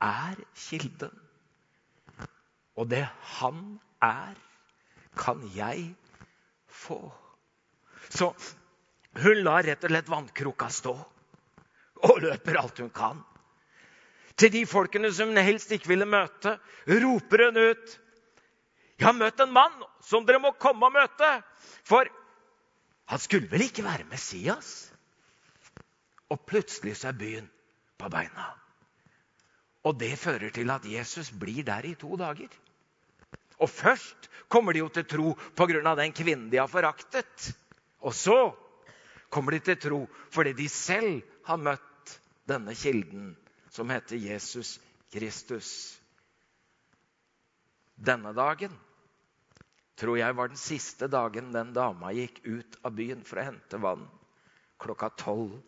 er 0.00 0.40
kilden. 0.56 1.18
Og 2.76 2.88
det 2.88 3.04
han 3.38 3.62
er, 4.02 4.36
kan 5.18 5.42
jeg 5.54 5.92
få. 6.68 7.00
Så 8.08 8.32
hun 9.20 9.42
lar 9.44 9.66
rett 9.66 9.84
og 9.84 9.92
slett 9.92 10.08
vannkroka 10.08 10.70
stå 10.72 10.94
og 12.02 12.22
løper 12.24 12.58
alt 12.58 12.80
hun 12.82 12.90
kan. 12.94 13.20
Til 14.36 14.52
de 14.54 14.62
folkene 14.66 15.12
som 15.12 15.30
hun 15.30 15.44
helst 15.44 15.72
ikke 15.74 15.92
ville 15.92 16.08
møte, 16.08 16.56
roper 16.88 17.46
hun 17.48 17.60
ut. 17.60 17.98
'Jeg 18.98 19.08
har 19.08 19.18
møtt 19.18 19.40
en 19.42 19.52
mann 19.52 19.82
som 20.00 20.26
dere 20.26 20.38
må 20.38 20.52
komme 20.62 20.86
og 20.86 20.94
møte.' 20.94 21.42
For 21.84 22.06
han 23.10 23.18
skulle 23.18 23.50
vel 23.50 23.66
ikke 23.66 23.84
være 23.84 24.06
Messias? 24.06 24.92
Og 26.30 26.40
plutselig 26.46 26.96
så 26.96 27.10
er 27.10 27.18
byen 27.18 27.48
på 27.98 28.08
beina. 28.08 28.46
Og 29.82 29.98
det 29.98 30.14
fører 30.18 30.52
til 30.54 30.70
at 30.70 30.84
Jesus 30.86 31.32
blir 31.34 31.64
der 31.66 31.86
i 31.86 31.94
to 31.98 32.16
dager. 32.16 32.50
Og 33.62 33.70
først 33.70 34.28
kommer 34.50 34.74
de 34.74 34.82
jo 34.82 34.88
til 34.88 35.06
tro 35.06 35.34
pga. 35.56 35.94
den 35.94 36.12
kvinnen 36.12 36.50
de 36.50 36.58
har 36.58 36.66
foraktet. 36.66 37.54
Og 38.00 38.14
så 38.14 38.54
kommer 39.30 39.52
de 39.52 39.58
til 39.58 39.76
tro 39.80 40.08
fordi 40.30 40.52
de 40.52 40.68
selv 40.68 41.22
har 41.44 41.56
møtt 41.56 42.20
denne 42.48 42.74
kilden 42.74 43.36
som 43.70 43.90
heter 43.90 44.16
Jesus 44.16 44.80
Kristus. 45.12 45.98
Denne 47.96 48.32
dagen 48.34 48.72
tror 49.96 50.16
jeg 50.16 50.36
var 50.36 50.48
den 50.48 50.56
siste 50.56 51.06
dagen 51.06 51.52
den 51.52 51.72
dama 51.72 52.12
gikk 52.12 52.40
ut 52.44 52.78
av 52.82 52.94
byen 52.96 53.22
for 53.24 53.38
å 53.38 53.46
hente 53.46 53.78
vann. 53.78 54.06
Klokka 54.78 55.10
tolv 55.14 55.60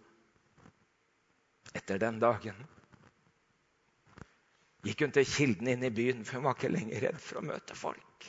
etter 1.75 1.99
den 1.99 2.19
dagen 2.23 2.57
gikk 4.85 5.05
hun 5.05 5.15
til 5.17 5.29
kilden 5.29 5.71
inn 5.73 5.87
i 5.87 5.93
byen, 5.95 6.25
for 6.25 6.39
hun 6.39 6.49
var 6.49 6.59
ikke 6.59 6.73
lenger 6.73 7.07
redd 7.07 7.21
for 7.23 7.41
å 7.41 7.47
møte 7.47 7.77
folk. 7.79 8.29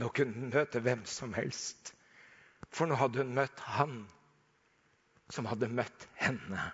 Nå 0.00 0.08
kunne 0.14 0.36
hun 0.36 0.52
møte 0.54 0.82
hvem 0.82 1.04
som 1.08 1.34
helst, 1.36 1.92
for 2.70 2.90
nå 2.90 2.98
hadde 2.98 3.22
hun 3.22 3.34
møtt 3.36 3.62
han 3.76 3.96
som 5.30 5.46
hadde 5.46 5.70
møtt 5.70 6.06
henne 6.18 6.70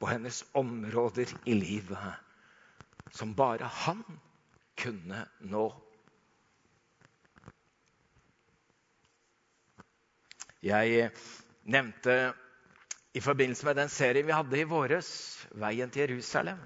på 0.00 0.08
hennes 0.08 0.42
områder 0.56 1.30
i 1.48 1.56
livet, 1.56 2.20
som 3.12 3.34
bare 3.36 3.68
han 3.84 4.02
kunne 4.80 5.24
nå. 5.44 5.66
Jeg 10.64 11.10
nevnte 11.68 12.16
i 13.14 13.22
forbindelse 13.22 13.66
med 13.66 13.76
den 13.78 13.88
serien 13.88 14.26
vi 14.26 14.34
hadde 14.34 14.58
i 14.58 14.68
våres, 14.68 15.08
'Veien 15.54 15.90
til 15.90 16.08
Jerusalem', 16.08 16.60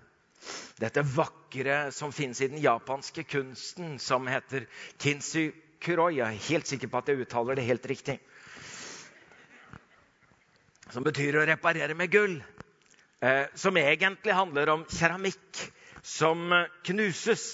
dette 0.80 1.02
vakre 1.02 1.92
som 1.92 2.12
finnes 2.12 2.40
i 2.40 2.48
den 2.48 2.62
japanske 2.62 3.24
kunsten, 3.24 3.98
som 3.98 4.26
heter 4.26 4.66
kinsu 4.98 5.50
kuroi. 5.80 6.16
Jeg 6.16 6.26
er 6.26 6.48
helt 6.48 6.66
sikker 6.66 6.88
på 6.88 6.98
at 6.98 7.08
jeg 7.08 7.20
uttaler 7.20 7.54
det 7.54 7.64
helt 7.64 7.86
riktig 7.86 8.20
som 10.92 11.04
betyr 11.04 11.36
å 11.36 11.46
reparere 11.48 11.96
med 11.96 12.12
gull. 12.12 12.38
Eh, 13.20 13.44
som 13.58 13.76
egentlig 13.76 14.34
handler 14.34 14.70
om 14.72 14.84
keramikk 14.88 15.64
som 16.06 16.52
knuses. 16.86 17.44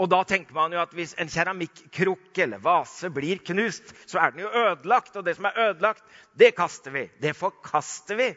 Og 0.00 0.08
da 0.10 0.22
tenker 0.28 0.54
man 0.56 0.72
jo 0.72 0.80
at 0.82 0.92
hvis 0.96 1.14
en 1.20 1.30
keramikkrukke 1.30 2.46
eller 2.46 2.62
vase 2.64 3.10
blir 3.12 3.42
knust, 3.44 3.92
så 4.08 4.22
er 4.22 4.32
den 4.32 4.44
jo 4.46 4.52
ødelagt. 4.52 5.16
Og 5.16 5.26
det 5.26 5.36
som 5.36 5.48
er 5.50 5.58
ødelagt, 5.68 6.04
det 6.38 6.54
kaster 6.56 6.94
vi. 6.94 7.06
Det 7.20 7.34
forkaster 7.36 8.18
vi. 8.18 8.30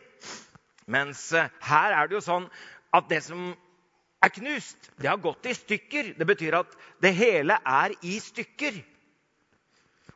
Mens 0.91 1.31
eh, 1.33 1.51
her 1.65 1.95
er 1.95 2.09
det 2.09 2.19
jo 2.19 2.25
sånn 2.25 2.49
at 2.95 3.07
det 3.09 3.21
som 3.25 3.53
er 4.23 4.33
knust, 4.33 4.91
det 5.01 5.09
har 5.09 5.21
gått 5.21 5.47
i 5.49 5.55
stykker. 5.55 6.13
Det 6.19 6.27
betyr 6.27 6.59
at 6.59 6.75
det 7.03 7.13
hele 7.17 7.57
er 7.61 7.95
i 8.05 8.17
stykker. 8.21 8.77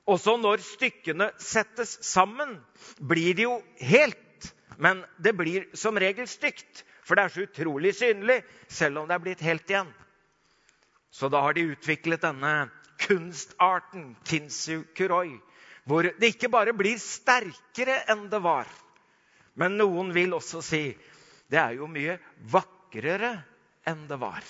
Også 0.09 0.35
når 0.41 0.63
stykkene 0.65 1.29
settes 1.41 1.99
sammen, 2.05 2.57
blir 2.99 3.35
det 3.37 3.45
jo 3.45 3.59
helt. 3.91 4.51
Men 4.81 5.03
det 5.21 5.35
blir 5.37 5.67
som 5.77 5.97
regel 5.99 6.27
stygt, 6.29 6.85
for 7.03 7.17
det 7.17 7.25
er 7.25 7.33
så 7.33 7.45
utrolig 7.45 7.93
synlig, 7.97 8.39
selv 8.71 9.01
om 9.01 9.09
det 9.09 9.17
er 9.17 9.25
blitt 9.25 9.43
helt 9.45 9.69
igjen. 9.69 9.91
Så 11.11 11.29
da 11.29 11.41
har 11.41 11.53
de 11.57 11.69
utviklet 11.73 12.21
denne 12.21 12.69
kunstarten, 12.99 14.13
kinsu 14.27 14.83
kuroi, 14.97 15.31
hvor 15.87 16.05
det 16.05 16.33
ikke 16.35 16.51
bare 16.53 16.75
blir 16.77 16.99
sterkere 17.01 18.03
enn 18.11 18.27
det 18.29 18.41
var. 18.43 18.67
Men 19.57 19.77
noen 19.79 20.11
vil 20.15 20.35
også 20.37 20.61
si 20.63 20.83
det 21.49 21.57
er 21.57 21.79
jo 21.79 21.87
mye 21.89 22.19
vakrere 22.51 23.31
enn 23.89 24.03
det 24.09 24.19
var. 24.21 24.43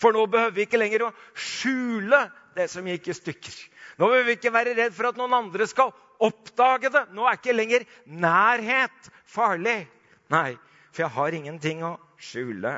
For 0.00 0.14
nå 0.16 0.24
behøver 0.26 0.54
vi 0.56 0.64
ikke 0.66 0.80
lenger 0.80 1.04
å 1.06 1.12
skjule 1.36 2.24
det 2.56 2.66
som 2.72 2.86
gikk 2.88 3.10
i 3.12 3.16
stykker. 3.16 3.58
Nå 4.00 4.08
vil 4.14 4.24
vi 4.26 4.36
ikke 4.38 4.54
være 4.54 4.74
redd 4.78 4.94
for 4.96 5.10
at 5.10 5.20
noen 5.20 5.36
andre 5.36 5.68
skal 5.70 5.92
oppdage 6.22 6.90
det. 6.94 7.04
Nå 7.12 7.26
er 7.28 7.36
ikke 7.38 7.54
lenger 7.54 7.84
nærhet 8.08 9.10
farlig. 9.28 9.84
Nei, 10.32 10.56
for 10.90 11.04
jeg 11.04 11.14
har 11.18 11.36
ingenting 11.36 11.84
å 11.86 11.92
skjule. 12.16 12.72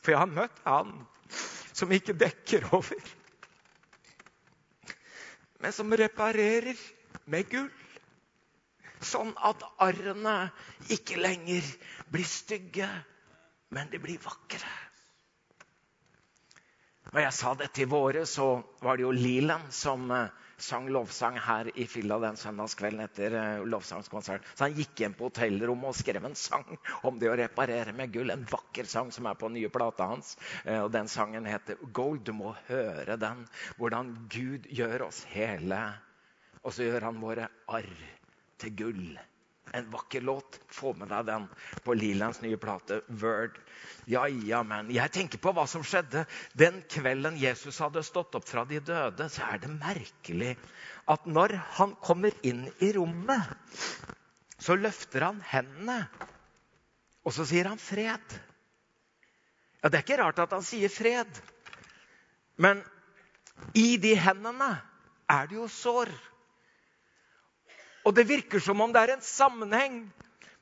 For 0.00 0.14
jeg 0.14 0.22
har 0.22 0.32
møtt 0.32 0.64
han 0.64 0.96
som 1.76 1.92
ikke 1.92 2.16
dekker 2.16 2.64
over, 2.76 3.10
men 5.60 5.74
som 5.74 5.92
reparerer 5.92 6.78
med 7.28 7.50
gull. 7.52 7.72
Sånn 9.04 9.34
at 9.44 9.60
arrene 9.84 10.48
ikke 10.92 11.18
lenger 11.20 11.66
blir 12.08 12.24
stygge, 12.26 12.88
men 13.76 13.90
de 13.92 14.00
blir 14.00 14.20
vakre. 14.24 14.70
Når 17.12 17.22
jeg 17.26 17.36
sa 17.36 17.52
dette 17.60 17.84
i 17.84 17.88
våre, 17.90 18.24
så 18.26 18.48
var 18.82 18.96
det 18.96 19.04
jo 19.04 19.12
Liland 19.14 19.68
som 19.74 20.08
eh, 20.10 20.32
sang 20.58 20.88
lovsang 20.88 21.36
her 21.42 21.68
i 21.78 21.86
Fylla 21.90 22.18
den 22.22 22.38
søndagskvelden 22.40 23.04
etter 23.04 23.36
eh, 23.36 23.64
lovsangskonsert. 23.68 24.46
Så 24.54 24.66
han 24.66 24.76
gikk 24.76 25.02
hjem 25.02 25.16
på 25.18 25.28
hotellrommet 25.28 25.92
og 25.92 25.98
skrev 25.98 26.24
en 26.28 26.38
sang 26.38 26.66
om 27.06 27.20
det 27.20 27.30
å 27.30 27.36
reparere 27.38 27.94
med 27.96 28.12
gull. 28.14 28.32
En 28.32 28.46
vakker 28.48 28.88
sang 28.88 29.12
som 29.14 29.28
er 29.28 29.38
på 29.38 29.50
den 29.50 29.60
nye 29.60 29.72
plata 29.72 30.08
hans. 30.12 30.34
Eh, 30.64 30.80
og 30.80 30.90
Den 30.96 31.08
sangen 31.12 31.46
heter 31.48 31.76
'Gold'. 31.92 32.24
Du 32.24 32.32
må 32.32 32.56
høre 32.68 33.16
den. 33.20 33.46
Hvordan 33.76 34.14
Gud 34.32 34.66
gjør 34.72 35.08
oss 35.10 35.24
hele. 35.30 35.80
Og 36.62 36.72
så 36.74 36.88
gjør 36.88 37.10
han 37.10 37.22
våre 37.22 37.48
arr 37.68 37.92
til 38.58 38.76
gull. 38.76 39.18
En 39.74 39.90
vakker 39.90 40.20
låt. 40.20 40.60
Få 40.68 40.92
med 40.94 41.08
deg 41.10 41.26
den 41.26 41.46
på 41.84 41.94
Lilands 41.94 42.40
nye 42.42 42.56
plate, 42.56 43.00
'Word'. 43.08 43.58
Ja, 44.06 44.26
ja, 44.28 44.62
men 44.62 44.90
jeg 44.94 45.10
tenker 45.12 45.38
på 45.42 45.52
hva 45.52 45.66
som 45.66 45.82
skjedde 45.82 46.26
den 46.54 46.82
kvelden 46.90 47.38
Jesus 47.40 47.78
hadde 47.82 48.04
stått 48.06 48.34
opp 48.38 48.46
fra 48.48 48.64
de 48.64 48.80
døde. 48.80 49.28
Så 49.28 49.42
er 49.42 49.58
det 49.58 49.72
merkelig 49.72 50.56
at 51.10 51.26
når 51.26 51.56
han 51.78 51.96
kommer 52.02 52.34
inn 52.46 52.66
i 52.82 52.92
rommet, 52.94 53.42
så 54.58 54.76
løfter 54.78 55.26
han 55.26 55.42
hendene, 55.50 56.06
og 57.26 57.34
så 57.34 57.46
sier 57.46 57.68
han 57.70 57.78
'fred'. 57.78 58.38
Ja, 59.82 59.88
Det 59.88 59.98
er 59.98 60.04
ikke 60.06 60.22
rart 60.22 60.38
at 60.38 60.52
han 60.52 60.62
sier 60.62 60.88
'fred', 60.88 61.42
men 62.56 62.84
i 63.74 63.96
de 63.96 64.14
hendene 64.14 64.70
er 65.28 65.46
det 65.46 65.56
jo 65.56 65.68
sår. 65.68 66.10
Og 68.06 68.14
det 68.14 68.28
virker 68.28 68.62
som 68.62 68.80
om 68.84 68.92
det 68.94 69.02
er 69.02 69.16
en 69.16 69.24
sammenheng 69.24 70.04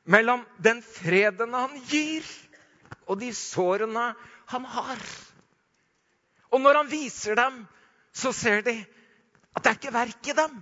mellom 0.08 0.44
den 0.64 0.80
freden 0.84 1.52
han 1.56 1.76
gir, 1.90 2.24
og 3.04 3.20
de 3.20 3.30
sårene 3.36 4.12
han 4.48 4.68
har. 4.72 5.00
Og 6.52 6.62
når 6.62 6.80
han 6.80 6.90
viser 6.90 7.36
dem, 7.36 7.64
så 8.14 8.32
ser 8.32 8.62
de 8.64 8.78
at 9.54 9.62
det 9.62 9.70
er 9.70 9.78
ikke 9.80 9.94
verk 9.94 10.30
i 10.30 10.36
dem. 10.38 10.56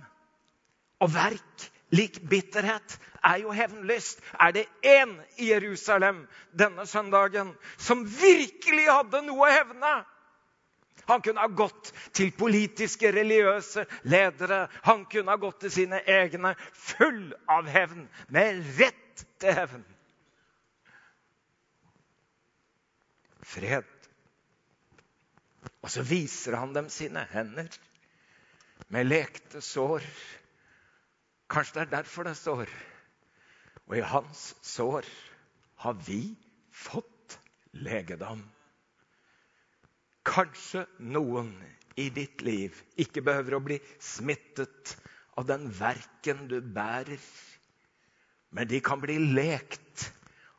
Og 1.03 1.11
verk 1.13 1.67
lik 1.93 2.19
bitterhet 2.29 2.97
er 3.23 3.41
jo 3.43 3.53
hevnlyst. 3.55 4.19
Er 4.39 4.51
det 4.55 4.65
én 4.83 5.15
i 5.37 5.51
Jerusalem 5.51 6.25
denne 6.51 6.85
søndagen 6.89 7.53
som 7.77 8.03
virkelig 8.07 8.89
hadde 8.89 9.23
noe 9.27 9.47
å 9.47 9.53
hevne, 9.53 9.93
han 11.07 11.21
kunne 11.21 11.43
ha 11.43 11.47
gått 11.47 11.91
til 12.15 12.31
politiske, 12.37 13.11
religiøse 13.11 13.85
ledere. 14.07 14.67
Han 14.87 15.05
kunne 15.11 15.33
ha 15.33 15.39
gått 15.41 15.61
til 15.63 15.73
sine 15.73 16.01
egne, 16.09 16.55
full 16.73 17.33
av 17.51 17.67
hevn, 17.71 18.05
med 18.33 18.61
rett 18.79 19.25
til 19.41 19.57
hevn. 19.57 19.83
Fred. 23.53 23.89
Og 25.83 25.91
så 25.91 26.03
viser 26.07 26.55
han 26.57 26.73
dem 26.75 26.87
sine 26.91 27.25
hender 27.33 27.67
med 28.93 29.09
lekte 29.09 29.61
sår. 29.61 30.05
Kanskje 31.51 31.81
det 31.81 31.83
er 31.83 31.95
derfor 31.97 32.25
det 32.25 32.37
står 32.39 32.71
Og 33.89 33.97
i 33.97 34.05
hans 34.07 34.53
sår 34.63 35.05
har 35.83 35.97
vi 36.07 36.21
fått 36.71 37.37
legedom. 37.75 38.41
Kanskje 40.23 40.85
noen 40.99 41.51
i 41.99 42.07
ditt 42.13 42.41
liv 42.45 42.77
ikke 42.99 43.23
behøver 43.25 43.57
å 43.57 43.63
bli 43.65 43.77
smittet 44.01 44.95
av 45.37 45.47
den 45.49 45.67
verken 45.75 46.45
du 46.49 46.59
bærer, 46.61 47.21
men 48.53 48.69
de 48.69 48.79
kan 48.85 49.01
bli 49.01 49.17
lekt 49.33 50.11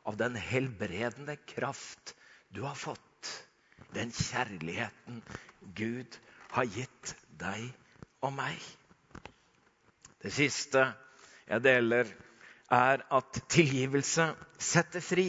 av 0.05 0.17
den 0.19 0.35
helbredende 0.37 1.37
kraft 1.47 2.13
du 2.53 2.61
har 2.67 2.75
fått. 2.77 3.01
Den 3.95 4.11
kjærligheten 4.11 5.21
Gud 5.75 6.17
har 6.51 6.67
gitt 6.69 7.15
deg 7.39 7.69
og 8.25 8.35
meg. 8.35 8.59
Det 10.21 10.33
siste 10.33 10.83
jeg 11.47 11.63
deler, 11.63 12.09
er 12.73 13.03
at 13.13 13.41
tilgivelse 13.53 14.31
setter 14.57 15.03
fri. 15.03 15.27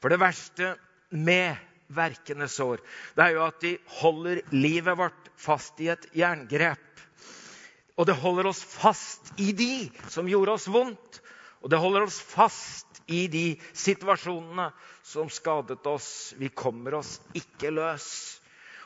For 0.00 0.08
det 0.08 0.20
verste 0.22 0.72
med 1.12 1.56
verkende 1.94 2.48
sår, 2.52 2.82
det 3.16 3.24
er 3.24 3.36
jo 3.36 3.44
at 3.46 3.60
de 3.64 3.76
holder 4.00 4.42
livet 4.54 4.98
vårt 4.98 5.30
fast 5.38 5.80
i 5.80 5.90
et 5.92 6.08
jerngrep. 6.16 6.84
Og 7.98 8.06
det 8.06 8.18
holder 8.20 8.46
oss 8.52 8.60
fast 8.62 9.32
i 9.42 9.50
de 9.56 9.88
som 10.12 10.28
gjorde 10.30 10.54
oss 10.54 10.68
vondt. 10.70 11.18
Og 11.58 11.72
det 11.72 11.80
holder 11.82 12.06
oss 12.06 12.20
fast 12.22 13.00
i 13.10 13.24
de 13.32 13.56
situasjonene 13.74 14.68
som 15.02 15.30
skadet 15.32 15.86
oss. 15.90 16.34
Vi 16.38 16.52
kommer 16.54 17.00
oss 17.00 17.16
ikke 17.34 17.72
løs. 17.74 18.06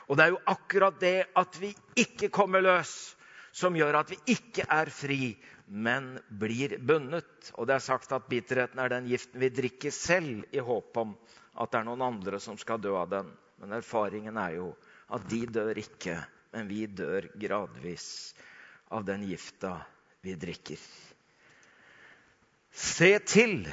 Og 0.07 0.17
det 0.17 0.25
er 0.25 0.33
jo 0.33 0.41
akkurat 0.49 0.97
det 0.99 1.17
at 1.39 1.59
vi 1.61 1.69
ikke 1.99 2.31
kommer 2.33 2.63
løs, 2.63 3.13
som 3.53 3.75
gjør 3.77 3.99
at 4.01 4.09
vi 4.11 4.17
ikke 4.33 4.65
er 4.65 4.89
fri, 4.91 5.35
men 5.67 6.15
blir 6.27 6.79
bundet. 6.81 7.53
Og 7.53 7.69
det 7.69 7.77
er 7.77 7.85
sagt 7.85 8.11
at 8.15 8.27
bitterheten 8.29 8.81
er 8.81 8.91
den 8.91 9.07
giften 9.11 9.43
vi 9.43 9.53
drikker 9.53 9.93
selv 9.93 10.43
i 10.51 10.63
håp 10.63 10.97
om 10.99 11.13
at 11.53 11.71
det 11.71 11.79
er 11.79 11.87
noen 11.87 12.05
andre 12.05 12.39
som 12.41 12.57
skal 12.59 12.81
dø 12.81 12.95
av 12.97 13.09
den. 13.11 13.29
Men 13.61 13.77
erfaringen 13.77 14.37
er 14.41 14.57
jo 14.57 14.71
at 15.13 15.25
de 15.29 15.43
dør 15.45 15.77
ikke, 15.79 16.17
men 16.53 16.69
vi 16.69 16.85
dør 16.89 17.29
gradvis 17.39 18.07
av 18.93 19.05
den 19.07 19.25
gifta 19.29 19.77
vi 20.25 20.35
drikker. 20.39 20.81
Se 22.73 23.11
til 23.29 23.67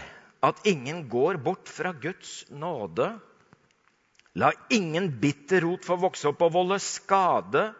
at 0.45 0.61
ingen 0.69 1.07
går 1.09 1.40
bort 1.40 1.69
fra 1.69 1.93
Guds 1.97 2.45
nåde. 2.53 3.09
La 4.40 4.53
ingen 4.73 5.11
bitter 5.21 5.64
rot 5.64 5.85
få 5.88 5.97
vokse 6.01 6.29
opp 6.31 6.45
og 6.47 6.55
volde 6.55 6.79
skade, 6.85 7.71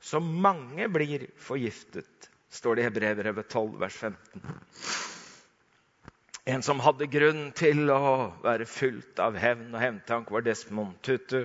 så 0.00 0.20
mange 0.22 0.86
blir 0.94 1.26
forgiftet, 1.42 2.30
står 2.54 2.78
det 2.78 2.84
i 2.84 2.88
Hebrevet 3.10 3.50
12, 3.50 3.74
vers 3.82 3.98
15. 3.98 4.44
En 6.48 6.62
som 6.64 6.78
hadde 6.80 7.10
grunn 7.12 7.50
til 7.52 7.90
å 7.92 8.04
være 8.40 8.64
fullt 8.64 9.18
av 9.20 9.34
hevn 9.36 9.74
og 9.74 9.82
hevntank, 9.82 10.30
var 10.32 10.46
Desmond 10.46 10.94
Tutu. 11.04 11.42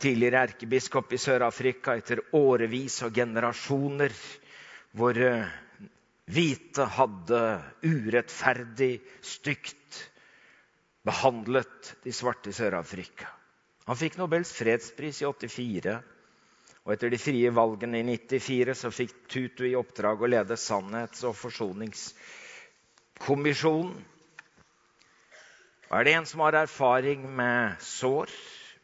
Tidligere 0.00 0.40
erkebiskop 0.46 1.12
i 1.12 1.18
Sør-Afrika 1.20 1.98
etter 2.00 2.22
årevis 2.38 2.96
og 3.04 3.12
generasjoner 3.20 4.16
hvor 4.96 5.20
eh, 5.20 5.52
hvite 6.32 6.88
hadde 6.96 7.42
urettferdig, 7.84 8.96
stygt 9.20 10.00
behandlet 11.04 11.92
de 12.00 12.16
svarte 12.16 12.54
i 12.54 12.56
Sør-Afrika. 12.56 13.28
Han 13.84 14.00
fikk 14.00 14.16
Nobels 14.16 14.56
fredspris 14.56 15.20
i 15.20 15.28
84. 15.28 16.00
Og 16.86 16.96
etter 16.96 17.12
de 17.12 17.20
frie 17.20 17.52
valgene 17.52 18.00
i 18.00 18.08
94 18.16 18.80
så 18.80 18.96
fikk 18.96 19.26
Tutu 19.28 19.66
i 19.68 19.76
oppdrag 19.76 20.24
å 20.24 20.36
lede 20.38 20.56
sannhets- 20.56 21.28
og 21.28 21.36
forsoningskonferansen 21.36 22.48
kommisjonen. 23.20 23.96
Er 25.90 26.06
det 26.06 26.14
en 26.14 26.26
som 26.28 26.44
har 26.44 26.54
erfaring 26.60 27.24
med 27.36 27.80
sår, 27.82 28.30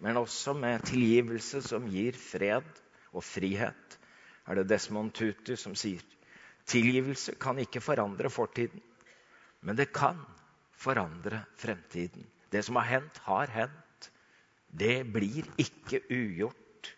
men 0.03 0.19
også 0.19 0.57
med 0.59 0.85
tilgivelse 0.89 1.63
som 1.63 1.87
gir 1.89 2.19
fred 2.19 2.67
og 3.15 3.23
frihet, 3.25 3.99
er 4.47 4.59
det 4.59 4.69
Desmond 4.71 5.15
Tutu 5.15 5.55
som 5.59 5.75
sier 5.79 6.03
tilgivelse 6.67 7.37
kan 7.41 7.59
ikke 7.63 7.83
forandre 7.83 8.31
fortiden, 8.33 8.83
men 9.63 9.79
det 9.79 9.93
kan 9.95 10.19
forandre 10.77 11.45
fremtiden. 11.59 12.27
Det 12.53 12.63
som 12.65 12.79
har 12.79 12.89
hendt, 12.91 13.19
har 13.27 13.51
hendt. 13.51 14.11
Det 14.67 15.07
blir 15.13 15.47
ikke 15.59 16.03
ugjort. 16.11 16.91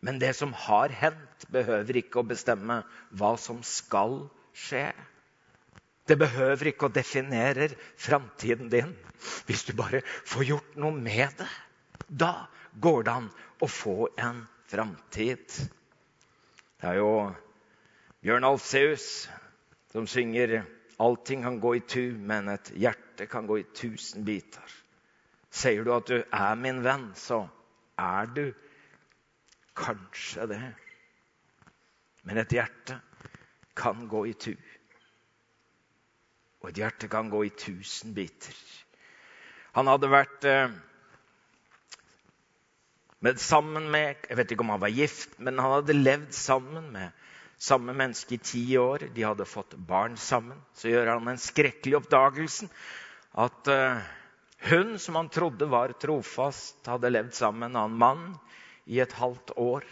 Men 0.00 0.18
det 0.22 0.32
som 0.38 0.54
har 0.56 0.94
hendt, 0.94 1.46
behøver 1.52 2.00
ikke 2.00 2.22
å 2.22 2.26
bestemme 2.26 2.80
hva 3.10 3.34
som 3.38 3.60
skal 3.66 4.22
skje. 4.56 4.88
Det 6.10 6.16
behøver 6.18 6.72
ikke 6.72 6.88
å 6.88 6.94
definere 6.94 7.68
framtiden 7.94 8.70
din 8.72 8.96
hvis 9.46 9.62
du 9.68 9.76
bare 9.78 10.00
får 10.26 10.48
gjort 10.48 10.78
noe 10.80 10.96
med 10.96 11.36
det. 11.38 11.46
Da 12.08 12.48
går 12.82 13.04
det 13.06 13.12
an 13.12 13.28
å 13.62 13.68
få 13.70 14.08
en 14.18 14.40
framtid. 14.70 15.44
Det 16.80 16.88
er 16.90 16.98
jo 16.98 17.12
Bjørn 18.24 18.48
Alfseus 18.48 19.28
som 19.92 20.06
synger 20.10 20.64
'Allting 21.00 21.42
kan 21.42 21.60
gå 21.60 21.76
i 21.76 21.80
tu, 21.80 22.12
men 22.12 22.48
et 22.48 22.72
hjerte 22.76 23.26
kan 23.26 23.46
gå 23.46 23.58
i 23.58 23.68
tusen 23.74 24.24
biter'. 24.24 24.74
Sier 25.50 25.84
du 25.84 25.94
at 25.94 26.06
du 26.06 26.18
er 26.20 26.54
min 26.54 26.82
venn, 26.84 27.12
så 27.14 27.48
er 27.98 28.26
du 28.26 28.52
kanskje 29.74 30.46
det. 30.46 30.74
Men 32.22 32.38
et 32.38 32.52
hjerte 32.52 33.00
kan 33.74 34.08
gå 34.08 34.26
i 34.26 34.32
tu. 34.32 34.52
Og 36.60 36.70
et 36.70 36.80
hjerte 36.82 37.08
kan 37.08 37.30
gå 37.32 37.44
i 37.46 37.54
tusen 37.56 38.12
biter. 38.16 38.56
Han 39.76 39.88
hadde 39.88 40.10
vært 40.12 40.46
eh, 40.48 40.72
med, 43.20 43.40
sammen 43.40 43.86
med 43.92 44.26
Jeg 44.28 44.38
vet 44.40 44.52
ikke 44.52 44.66
om 44.66 44.74
han 44.74 44.82
var 44.82 44.92
gift, 44.92 45.38
men 45.38 45.60
han 45.60 45.78
hadde 45.78 45.96
levd 45.96 46.34
sammen 46.36 46.90
med 46.92 47.16
samme 47.60 47.94
menneske 47.96 48.36
i 48.36 48.42
ti 48.44 48.64
år. 48.80 49.06
De 49.14 49.24
hadde 49.24 49.48
fått 49.48 49.76
barn 49.88 50.16
sammen. 50.20 50.58
Så 50.74 50.92
gjør 50.92 51.14
han 51.14 51.28
den 51.28 51.40
skrekkelige 51.40 52.00
oppdagelsen 52.00 52.72
at 53.40 53.70
eh, 53.70 54.00
Hun 54.60 54.98
som 55.00 55.16
han 55.16 55.30
trodde 55.32 55.64
var 55.72 55.94
trofast, 55.96 56.82
hadde 56.84 57.08
levd 57.08 57.32
sammen 57.32 57.62
med 57.62 57.70
en 57.70 57.78
annen 57.80 58.00
mann 58.02 58.24
i 58.84 58.98
et 59.00 59.14
halvt 59.16 59.54
år. 59.56 59.86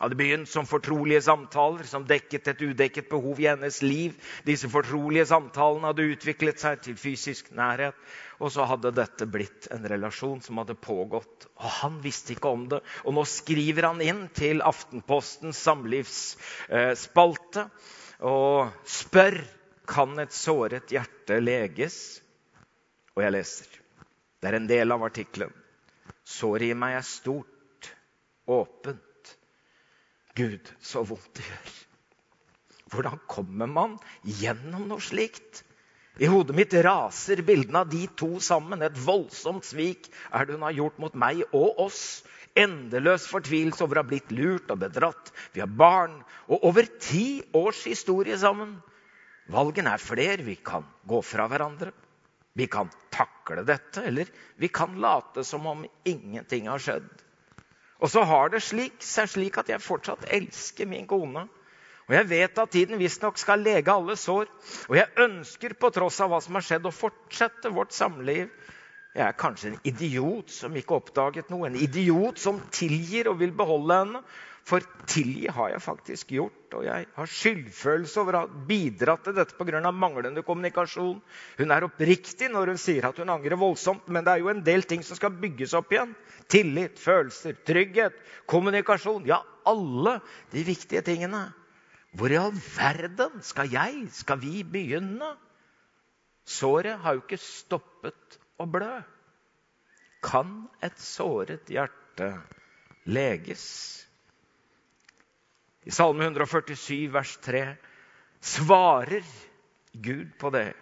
Hadde 0.00 0.16
begynt 0.16 0.48
som 0.48 0.64
fortrolige 0.64 1.20
samtaler 1.26 1.84
som 1.84 2.06
dekket 2.08 2.46
et 2.48 2.62
udekket 2.64 3.10
behov 3.10 3.40
i 3.42 3.50
hennes 3.50 3.82
liv. 3.84 4.14
Disse 4.46 4.70
fortrolige 4.72 5.26
samtalene 5.28 5.90
hadde 5.90 6.06
utviklet 6.14 6.62
seg 6.62 6.80
til 6.86 6.96
fysisk 6.96 7.50
nærhet. 7.52 7.98
Og 8.40 8.48
så 8.54 8.64
hadde 8.64 8.94
dette 8.96 9.28
blitt 9.28 9.68
en 9.74 9.84
relasjon 9.92 10.40
som 10.40 10.56
hadde 10.62 10.78
pågått. 10.80 11.50
Og 11.60 11.68
han 11.82 11.98
visste 12.00 12.32
ikke 12.32 12.48
om 12.48 12.64
det. 12.72 12.80
Og 13.04 13.12
nå 13.18 13.26
skriver 13.28 13.90
han 13.90 14.00
inn 14.00 14.22
til 14.32 14.64
Aftenpostens 14.64 15.60
samlivsspalte 15.68 17.66
og 18.24 18.72
spør 18.88 19.36
kan 19.90 20.16
et 20.24 20.32
såret 20.32 20.88
hjerte 20.96 21.42
leges. 21.44 22.00
Og 23.18 23.26
jeg 23.26 23.36
leser. 23.36 23.68
Det 24.40 24.48
er 24.48 24.56
en 24.56 24.70
del 24.70 24.96
av 24.96 25.04
artikkelen. 25.04 25.52
Såret 26.24 26.70
i 26.72 26.78
meg 26.78 26.96
er 27.02 27.04
stort, 27.04 27.92
åpent. 28.48 29.04
Gud, 30.38 30.70
så 30.80 31.02
vondt 31.06 31.32
det 31.38 31.46
gjør. 31.46 31.72
Hvordan 32.90 33.20
kommer 33.30 33.70
man 33.70 33.98
gjennom 34.40 34.88
noe 34.90 35.02
slikt? 35.02 35.62
I 36.20 36.28
hodet 36.28 36.56
mitt 36.58 36.74
raser 36.84 37.40
bildene 37.46 37.84
av 37.84 37.90
de 37.92 38.02
to 38.18 38.40
sammen. 38.42 38.82
Et 38.82 38.98
voldsomt 39.06 39.64
svik 39.64 40.10
er 40.34 40.46
det 40.46 40.58
hun 40.58 40.66
har 40.66 40.76
gjort 40.76 40.98
mot 41.02 41.16
meg 41.18 41.44
og 41.50 41.78
oss. 41.86 42.02
Endeløs 42.58 43.28
fortvilelse 43.30 43.86
over 43.86 44.00
å 44.00 44.02
ha 44.02 44.10
blitt 44.10 44.32
lurt 44.34 44.72
og 44.74 44.82
bedratt. 44.82 45.30
Vi 45.54 45.62
har 45.62 45.70
barn 45.70 46.18
og 46.50 46.66
over 46.66 46.88
ti 47.00 47.40
års 47.56 47.84
historie 47.86 48.36
sammen. 48.42 48.74
Valgene 49.50 49.94
er 49.94 50.02
flere. 50.02 50.42
Vi 50.44 50.58
kan 50.58 50.84
gå 51.06 51.22
fra 51.24 51.46
hverandre. 51.50 51.94
Vi 52.58 52.66
kan 52.66 52.90
takle 53.14 53.62
dette, 53.62 54.02
eller 54.02 54.28
vi 54.58 54.68
kan 54.68 54.98
late 55.00 55.44
som 55.46 55.66
om 55.70 55.84
ingenting 56.04 56.66
har 56.68 56.82
skjedd. 56.82 57.06
Og 58.00 58.10
så 58.10 58.24
har 58.24 58.52
det 58.52 58.62
slik, 58.64 59.00
seg 59.04 59.28
slik 59.28 59.58
at 59.60 59.68
jeg 59.68 59.84
fortsatt 59.84 60.28
elsker 60.32 60.88
min 60.88 61.08
kone. 61.08 61.46
Og 62.08 62.16
jeg 62.16 62.26
vet 62.30 62.58
at 62.58 62.72
tiden 62.74 62.98
visstnok 62.98 63.38
skal 63.38 63.62
lege 63.62 63.92
alle 63.92 64.16
sår. 64.18 64.48
Og 64.88 64.96
jeg 64.98 65.12
ønsker 65.22 65.76
på 65.78 65.92
tross 65.94 66.18
av 66.24 66.32
hva 66.32 66.40
som 66.42 66.56
har 66.58 66.64
skjedd, 66.66 66.88
å 66.88 66.94
fortsette 66.94 67.70
vårt 67.70 67.94
samliv. 67.94 68.48
Jeg 69.14 69.26
er 69.26 69.36
kanskje 69.38 69.72
en 69.72 69.80
idiot 69.86 70.50
som 70.54 70.74
ikke 70.78 70.96
oppdaget 70.96 71.52
noe. 71.52 71.68
En 71.68 71.78
idiot 71.78 72.40
som 72.40 72.58
tilgir 72.74 73.30
og 73.30 73.38
vil 73.42 73.52
beholde 73.54 74.00
henne. 74.02 74.24
For 74.70 74.84
tilgi 75.10 75.48
har 75.50 75.72
jeg 75.72 75.82
faktisk 75.82 76.32
gjort, 76.36 76.74
og 76.78 76.84
jeg 76.86 77.06
har 77.16 77.30
skyldfølelse 77.34 78.20
over 78.22 78.36
å 78.36 78.42
ha 78.44 78.64
bidratt 78.68 79.24
til 79.26 79.34
dette 79.34 79.56
pga. 79.58 79.90
manglende 79.90 80.44
kommunikasjon. 80.46 81.16
Hun 81.58 81.72
er 81.74 81.86
oppriktig 81.88 82.50
når 82.52 82.70
hun 82.70 82.78
sier 82.78 83.08
at 83.08 83.18
hun 83.18 83.32
angrer 83.34 83.58
voldsomt, 83.58 84.06
men 84.06 84.24
det 84.24 84.32
er 84.32 84.44
jo 84.44 84.50
en 84.52 84.62
del 84.62 84.84
ting 84.86 85.02
som 85.02 85.18
skal 85.18 85.34
bygges 85.34 85.74
opp 85.74 85.90
igjen. 85.90 86.14
Tillit, 86.46 86.98
følelser, 87.02 87.56
trygghet, 87.66 88.14
kommunikasjon. 88.46 89.26
Ja, 89.26 89.42
alle 89.66 90.20
de 90.52 90.62
viktige 90.62 91.02
tingene. 91.02 91.48
Hvor 92.14 92.30
i 92.30 92.38
all 92.38 92.54
verden 92.54 93.42
skal 93.42 93.70
jeg, 93.70 94.06
skal 94.14 94.38
vi 94.38 94.62
begynne? 94.62 95.32
Såret 96.46 97.02
har 97.02 97.18
jo 97.18 97.24
ikke 97.24 97.42
stoppet 97.42 98.38
å 98.58 98.68
blø. 98.70 99.00
Kan 100.22 100.68
et 100.82 100.98
såret 101.02 101.70
hjerte 101.70 102.32
leges? 103.10 103.66
I 105.88 105.90
Salme 105.94 106.24
147, 106.24 107.08
vers 107.12 107.36
3, 107.44 107.64
svarer 108.40 109.24
Gud 109.92 110.32
på 110.38 110.50
det. 110.52 110.72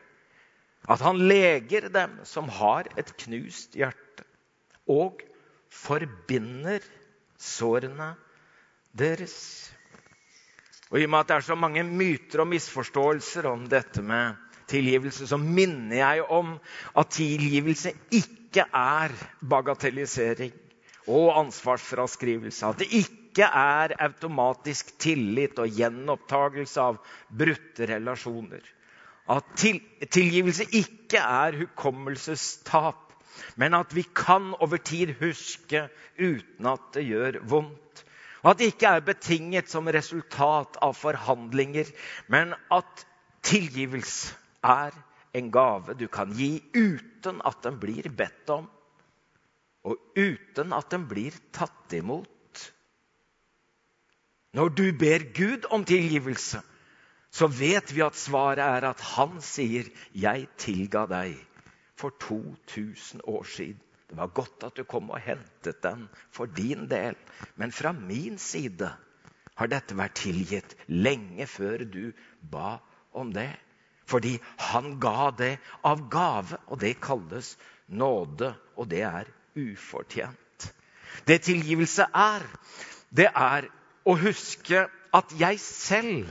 At 0.89 1.03
han 1.05 1.21
leger 1.29 1.89
dem 1.93 2.19
som 2.27 2.49
har 2.49 2.89
et 2.99 3.11
knust 3.25 3.77
hjerte, 3.79 4.25
og 4.89 5.21
forbinder 5.69 6.83
sårene 7.39 8.15
deres. 8.97 9.37
Og 10.89 11.01
I 11.01 11.05
og 11.05 11.13
med 11.13 11.21
at 11.21 11.31
det 11.31 11.37
er 11.37 11.47
så 11.51 11.59
mange 11.59 11.85
myter 11.85 12.43
og 12.43 12.49
misforståelser 12.49 13.47
om 13.51 13.67
dette 13.69 14.03
med 14.03 14.39
tilgivelse, 14.69 15.29
så 15.29 15.37
minner 15.41 16.01
jeg 16.01 16.25
om 16.33 16.57
at 16.97 17.13
tilgivelse 17.13 17.93
ikke 18.11 18.65
er 18.75 19.13
bagatellisering 19.45 20.55
og 21.09 21.39
ansvarsfraskrivelse. 21.45 22.67
At 22.67 22.81
det 22.83 22.89
ikke 22.91 23.18
ikke 23.39 23.55
er 23.55 23.93
automatisk 24.03 24.97
tillit 24.99 25.61
og 25.63 25.71
gjenopptagelse 25.71 26.83
av 26.83 26.97
brutte 27.31 27.87
relasjoner. 27.87 28.65
At 29.31 29.45
til, 29.61 29.79
tilgivelse 30.11 30.67
ikke 30.75 31.21
er 31.23 31.55
hukommelsestap, 31.61 33.13
men 33.55 33.77
at 33.79 33.95
vi 33.95 34.03
kan 34.03 34.57
over 34.59 34.81
tid 34.83 35.13
huske 35.21 35.85
uten 36.19 36.67
at 36.67 36.89
det 36.97 37.05
gjør 37.07 37.39
vondt. 37.47 38.03
Og 38.43 38.51
at 38.51 38.59
det 38.59 38.73
ikke 38.73 38.91
er 38.91 39.07
betinget 39.07 39.71
som 39.71 39.87
resultat 39.87 40.81
av 40.83 40.97
forhandlinger, 40.99 41.87
men 42.27 42.57
at 42.75 43.05
tilgivelse 43.47 44.35
er 44.67 44.97
en 45.39 45.53
gave 45.55 45.95
du 45.95 46.09
kan 46.11 46.33
gi 46.35 46.57
uten 46.75 47.39
at 47.47 47.63
den 47.63 47.79
blir 47.79 48.11
bedt 48.11 48.51
om, 48.51 48.67
og 49.87 50.19
uten 50.19 50.75
at 50.75 50.91
den 50.91 51.07
blir 51.07 51.39
tatt 51.55 51.95
imot. 51.95 52.27
Når 54.53 54.69
du 54.69 54.93
ber 54.99 55.25
Gud 55.37 55.67
om 55.71 55.85
tilgivelse, 55.85 56.61
så 57.31 57.47
vet 57.47 57.93
vi 57.95 58.01
at 58.01 58.17
svaret 58.17 58.63
er 58.65 58.87
at 58.89 59.01
han 59.01 59.41
sier, 59.45 59.85
'Jeg 60.15 60.49
tilga 60.57 61.07
deg 61.07 61.37
for 61.97 62.11
2000 62.21 63.21
år 63.25 63.45
siden'. 63.45 63.85
Det 64.09 64.17
var 64.17 64.27
godt 64.27 64.65
at 64.65 64.77
du 64.77 64.85
kom 64.85 65.11
og 65.11 65.21
hentet 65.21 65.83
den 65.83 66.09
for 66.33 66.47
din 66.47 66.89
del. 66.89 67.15
Men 67.57 67.73
fra 67.73 67.93
min 67.93 68.39
side 68.39 68.89
har 69.55 69.67
dette 69.67 69.97
vært 69.99 70.15
tilgitt 70.15 70.77
lenge 70.89 71.47
før 71.47 71.85
du 71.85 72.13
ba 72.41 72.79
om 73.13 73.33
det. 73.33 73.53
Fordi 74.07 74.39
han 74.59 74.95
ga 75.01 75.31
det 75.39 75.59
av 75.85 76.09
gave, 76.09 76.57
og 76.67 76.81
det 76.81 77.01
kalles 77.01 77.59
nåde. 77.89 78.55
Og 78.77 78.89
det 78.89 79.03
er 79.03 79.29
ufortjent. 79.57 80.73
Det 81.27 81.43
tilgivelse 81.43 82.07
er, 82.15 82.47
det 83.11 83.29
er 83.35 83.69
å 84.09 84.17
huske 84.17 84.87
at 85.15 85.33
jeg 85.37 85.61
selv 85.61 86.31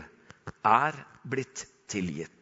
er 0.65 0.97
blitt 1.27 1.65
tilgitt. 1.89 2.33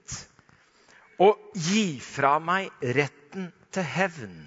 Og 1.23 1.39
gi 1.55 1.99
fra 2.03 2.37
meg 2.43 2.71
retten 2.95 3.49
til 3.75 3.87
hevn. 3.87 4.39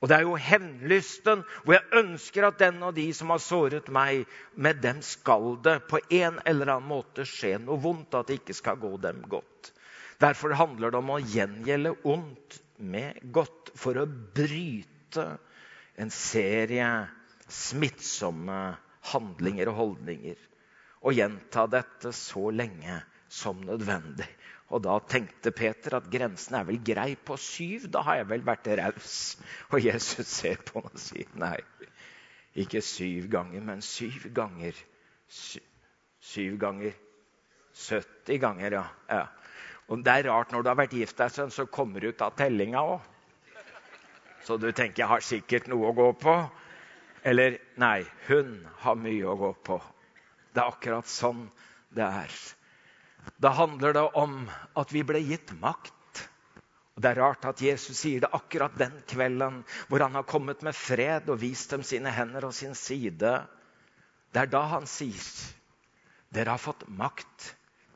Og 0.00 0.08
det 0.08 0.16
er 0.16 0.24
jo 0.24 0.38
hevnlysten 0.40 1.42
hvor 1.64 1.76
jeg 1.76 2.00
ønsker 2.00 2.46
at 2.48 2.60
den 2.62 2.80
og 2.86 2.94
de 2.96 3.08
som 3.16 3.32
har 3.34 3.42
såret 3.44 3.90
meg, 3.92 4.24
med 4.54 4.80
dem 4.80 5.02
skal 5.04 5.58
det 5.64 5.76
på 5.90 6.00
en 6.00 6.40
eller 6.48 6.72
annen 6.72 6.88
måte 6.88 7.26
skje 7.28 7.58
noe 7.60 7.80
vondt, 7.82 8.16
at 8.16 8.30
det 8.30 8.40
ikke 8.40 8.56
skal 8.56 8.80
gå 8.80 8.94
dem 9.02 9.20
godt. 9.28 9.74
Derfor 10.20 10.56
handler 10.56 10.92
det 10.92 11.00
om 11.00 11.14
å 11.14 11.20
gjengjelde 11.20 11.94
ondt 12.08 12.60
med 12.80 13.20
godt 13.34 13.72
for 13.76 14.00
å 14.00 14.06
bryte 14.08 15.26
en 16.00 16.12
serie 16.14 16.88
smittsomme 17.50 18.60
handlinger 19.12 19.72
og 19.72 19.78
holdninger. 19.80 20.38
Og 21.00 21.16
gjenta 21.16 21.64
dette 21.72 22.12
så 22.12 22.50
lenge 22.52 23.00
som 23.32 23.62
nødvendig. 23.64 24.28
Og 24.70 24.84
da 24.84 24.98
tenkte 25.02 25.50
Peter 25.56 25.96
at 25.98 26.10
grensen 26.12 26.60
er 26.60 26.66
vel 26.68 26.78
grei 26.84 27.14
på 27.16 27.38
syv. 27.40 27.88
Da 27.90 28.04
har 28.06 28.20
jeg 28.20 28.30
vel 28.30 28.44
vært 28.46 28.68
raus. 28.78 29.18
Og 29.72 29.82
Jesus 29.82 30.28
ser 30.28 30.60
på 30.62 30.82
ham 30.82 30.92
og 30.92 31.02
sier 31.02 31.30
nei. 31.40 31.56
Ikke 32.60 32.82
syv 32.84 33.30
ganger, 33.32 33.64
men 33.64 33.82
syv 33.82 34.28
ganger. 34.34 34.76
Syv, 35.30 35.64
syv 36.20 36.58
ganger 36.60 36.94
70 37.74 38.38
ganger, 38.38 38.72
ja. 38.72 38.84
ja. 39.08 39.26
Og 39.90 40.04
det 40.04 40.12
er 40.12 40.30
rart 40.30 40.52
når 40.52 40.62
du 40.62 40.70
har 40.70 40.78
vært 40.78 40.94
gift 40.94 41.18
deg 41.18 41.32
sånn, 41.34 41.52
så 41.54 41.66
kommer 41.70 42.02
du 42.02 42.10
ut 42.10 42.22
av 42.22 42.36
tellinga 42.38 42.82
òg. 42.94 43.06
Så 44.46 44.56
du 44.56 44.70
tenker 44.72 45.04
jeg 45.04 45.10
har 45.10 45.24
sikkert 45.24 45.68
noe 45.70 45.90
å 45.90 45.96
gå 45.96 46.08
på. 46.20 46.34
Eller 47.22 47.58
nei, 47.80 48.04
hun 48.28 48.54
har 48.82 48.96
mye 48.96 49.28
å 49.28 49.36
gå 49.36 49.52
på. 49.66 49.78
Det 50.54 50.62
er 50.62 50.72
akkurat 50.72 51.08
sånn 51.08 51.44
det 51.94 52.06
er. 52.06 52.34
Da 53.40 53.52
handler 53.56 53.94
det 53.96 54.04
om 54.18 54.42
at 54.80 54.92
vi 54.94 55.02
ble 55.06 55.20
gitt 55.22 55.52
makt. 55.60 55.94
Og 56.96 57.04
Det 57.04 57.10
er 57.12 57.20
rart 57.20 57.46
at 57.48 57.62
Jesus 57.64 58.00
sier 58.00 58.24
det 58.24 58.32
akkurat 58.36 58.76
den 58.78 58.96
kvelden 59.08 59.62
hvor 59.88 60.04
han 60.04 60.16
har 60.18 60.28
kommet 60.28 60.64
med 60.66 60.76
fred 60.76 61.28
og 61.32 61.40
vist 61.40 61.72
dem 61.72 61.84
sine 61.86 62.12
hender 62.12 62.48
og 62.48 62.56
sin 62.56 62.74
side. 62.74 63.32
Det 64.32 64.42
er 64.42 64.52
da 64.52 64.64
han 64.76 64.88
sier 64.88 65.24
dere 66.30 66.54
har 66.54 66.62
fått 66.62 66.84
makt 66.94 67.48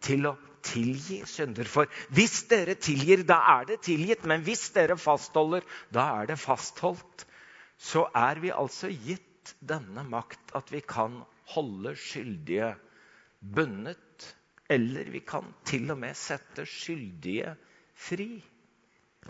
til 0.05 0.27
å 0.27 0.35
tilgi 0.65 1.21
synder. 1.29 1.69
For 1.69 1.91
hvis 2.17 2.47
dere 2.51 2.75
tilgir, 2.75 3.23
da 3.29 3.39
er 3.59 3.69
det 3.69 3.83
tilgitt. 3.87 4.25
Men 4.27 4.43
hvis 4.47 4.67
dere 4.75 4.97
fastholder, 4.99 5.65
da 5.95 6.09
er 6.21 6.33
det 6.33 6.41
fastholdt 6.43 7.27
så 7.81 8.07
er 8.15 8.41
vi 8.43 8.53
altså 8.55 8.89
gitt 8.89 9.55
denne 9.61 10.05
makt 10.09 10.55
at 10.57 10.71
vi 10.73 10.81
kan 10.81 11.21
holde 11.55 11.95
skyldige 11.99 12.75
bundet. 13.41 14.35
Eller 14.71 15.11
vi 15.13 15.21
kan 15.21 15.51
til 15.69 15.91
og 15.93 15.99
med 16.01 16.17
sette 16.17 16.65
skyldige 16.69 17.53
fri. 18.07 18.31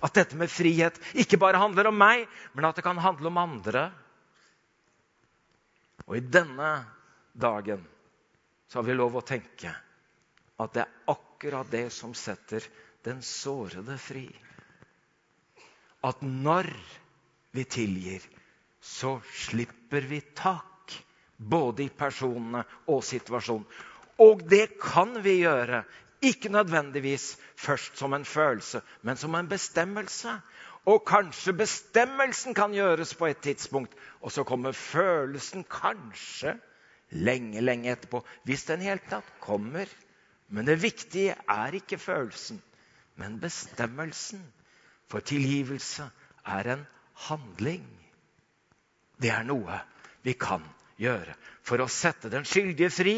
At 0.03 0.15
dette 0.15 0.39
med 0.39 0.51
frihet 0.51 0.99
ikke 1.19 1.39
bare 1.43 1.59
handler 1.59 1.91
om 1.91 1.99
meg, 1.99 2.27
men 2.55 2.67
at 2.69 2.79
det 2.79 2.85
kan 2.87 3.01
handle 3.03 3.31
om 3.31 3.41
andre. 3.43 3.89
Og 6.07 6.19
i 6.19 6.23
denne 6.23 6.71
dagen 7.33 7.83
så 8.69 8.79
har 8.79 8.87
vi 8.87 8.97
lov 8.97 9.19
å 9.19 9.27
tenke 9.27 9.71
at 10.63 10.75
det 10.75 10.85
er 10.85 11.11
akkurat 11.11 11.71
det 11.71 11.89
som 11.95 12.15
setter 12.15 12.65
den 13.05 13.23
sårede 13.27 13.97
fri. 14.01 14.29
At 16.05 16.23
når 16.23 16.69
vi 17.55 17.65
tilgir, 17.65 18.23
så 18.81 19.21
slipper 19.33 20.01
vi 20.11 20.21
tak. 20.21 20.71
Både 21.37 21.83
i 21.83 21.91
personene 21.91 22.61
og 22.87 23.01
situasjonen. 23.05 23.67
Og 24.23 24.45
det 24.49 24.77
kan 24.79 25.17
vi 25.25 25.41
gjøre 25.41 25.83
ikke 26.25 26.49
nødvendigvis 26.55 27.35
først 27.59 27.99
som 27.99 28.15
en 28.15 28.25
følelse, 28.25 28.81
men 29.03 29.17
som 29.17 29.35
en 29.35 29.49
bestemmelse. 29.49 30.37
Og 30.87 31.03
kanskje 31.09 31.57
bestemmelsen 31.57 32.55
kan 32.55 32.75
gjøres 32.77 33.15
på 33.17 33.27
et 33.27 33.41
tidspunkt, 33.43 33.95
og 34.21 34.33
så 34.33 34.45
kommer 34.45 34.73
følelsen 34.73 35.65
kanskje 35.65 36.55
lenge, 37.11 37.61
lenge 37.61 37.93
etterpå. 37.93 38.25
Hvis 38.45 38.65
den 38.69 38.83
i 38.83 38.91
hele 38.91 39.03
tatt 39.11 39.31
kommer. 39.41 39.89
Men 40.49 40.67
det 40.67 40.83
viktige 40.83 41.35
er 41.49 41.75
ikke 41.75 41.99
følelsen, 41.99 42.61
men 43.17 43.41
bestemmelsen. 43.41 44.43
For 45.09 45.25
tilgivelse 45.25 46.11
er 46.47 46.69
en 46.73 46.85
handling. 47.29 47.85
Det 49.21 49.31
er 49.31 49.47
noe 49.47 49.79
vi 50.25 50.35
kan 50.39 50.65
gjøre 51.01 51.35
for 51.65 51.83
å 51.83 51.91
sette 51.91 52.31
den 52.33 52.47
skyldige 52.49 52.91
fri, 52.93 53.15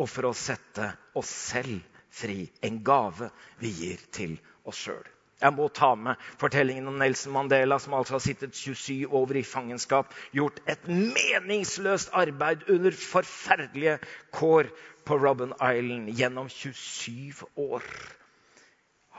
og 0.00 0.08
for 0.08 0.30
å 0.30 0.36
sette 0.36 0.92
oss 1.18 1.30
selv 1.52 1.80
fri. 2.10 2.46
En 2.64 2.80
gave 2.84 3.30
vi 3.60 3.72
gir 3.82 4.04
til 4.14 4.38
oss 4.64 4.80
sjøl. 4.86 5.04
Jeg 5.40 5.56
må 5.56 5.70
ta 5.72 5.94
med 5.96 6.20
fortellingen 6.40 6.88
om 6.90 6.98
Nelson 7.00 7.32
Mandela, 7.32 7.78
som 7.80 7.94
altså 7.96 8.18
har 8.18 8.24
sittet 8.24 8.56
27 8.56 9.08
år 9.08 9.38
i 9.40 9.44
fangenskap, 9.46 10.12
gjort 10.36 10.60
et 10.68 10.84
meningsløst 10.88 12.12
arbeid 12.16 12.66
under 12.68 12.92
forferdelige 12.92 13.96
kår 14.36 14.68
på 15.08 15.16
Robben 15.16 15.54
Island 15.56 16.12
gjennom 16.18 16.50
27 16.52 17.46
år. 17.56 17.86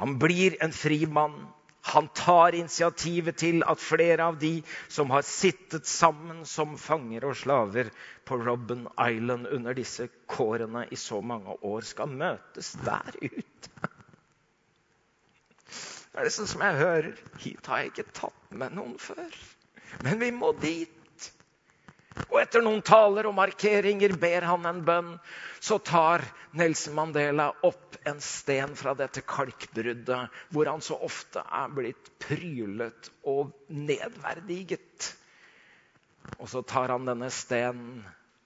Han 0.01 0.19
blir 0.21 0.59
en 0.61 0.73
fri 0.73 1.03
mann. 1.09 1.33
Han 1.81 2.07
tar 2.13 2.55
initiativet 2.55 3.39
til 3.41 3.63
at 3.65 3.81
flere 3.81 4.27
av 4.29 4.37
de 4.41 4.59
som 4.91 5.09
har 5.09 5.25
sittet 5.25 5.89
sammen 5.89 6.43
som 6.45 6.77
fanger 6.77 7.25
og 7.25 7.39
slaver 7.39 7.89
på 8.27 8.37
Robben 8.37 8.85
Island 9.01 9.49
under 9.49 9.73
disse 9.77 10.05
kårene 10.29 10.85
i 10.91 10.99
så 10.99 11.21
mange 11.25 11.57
år, 11.65 11.81
skal 11.81 12.13
møtes 12.13 12.75
der 12.85 13.17
ute. 13.17 13.89
Det 16.11 16.19
er 16.19 16.27
liksom 16.27 16.47
som 16.51 16.61
jeg 16.67 16.79
hører. 16.83 17.11
Hit 17.39 17.67
har 17.71 17.81
jeg 17.81 17.93
ikke 17.93 18.09
tatt 18.13 18.55
med 18.61 18.75
noen 18.77 18.97
før. 18.99 19.37
Men 20.03 20.19
vi 20.21 20.31
må 20.35 20.51
dit. 20.61 21.00
Og 22.31 22.37
etter 22.39 22.63
noen 22.63 22.79
taler 22.87 23.27
og 23.27 23.35
markeringer 23.35 24.13
ber 24.19 24.45
han 24.47 24.67
en 24.67 24.79
bønn. 24.87 25.09
Så 25.59 25.81
tar 25.83 26.23
Nelson 26.55 26.95
Mandela 26.95 27.49
opp 27.67 27.97
en 28.07 28.21
sten 28.23 28.71
fra 28.79 28.93
dette 28.97 29.23
kalkbruddet, 29.27 30.29
hvor 30.49 30.69
han 30.71 30.83
så 30.83 30.95
ofte 31.03 31.43
er 31.43 31.73
blitt 31.75 32.11
prylet 32.23 33.11
og 33.27 33.51
nedverdiget. 33.67 35.11
Og 36.39 36.47
så 36.49 36.63
tar 36.63 36.95
han 36.95 37.09
denne 37.09 37.29
stenen 37.35 37.99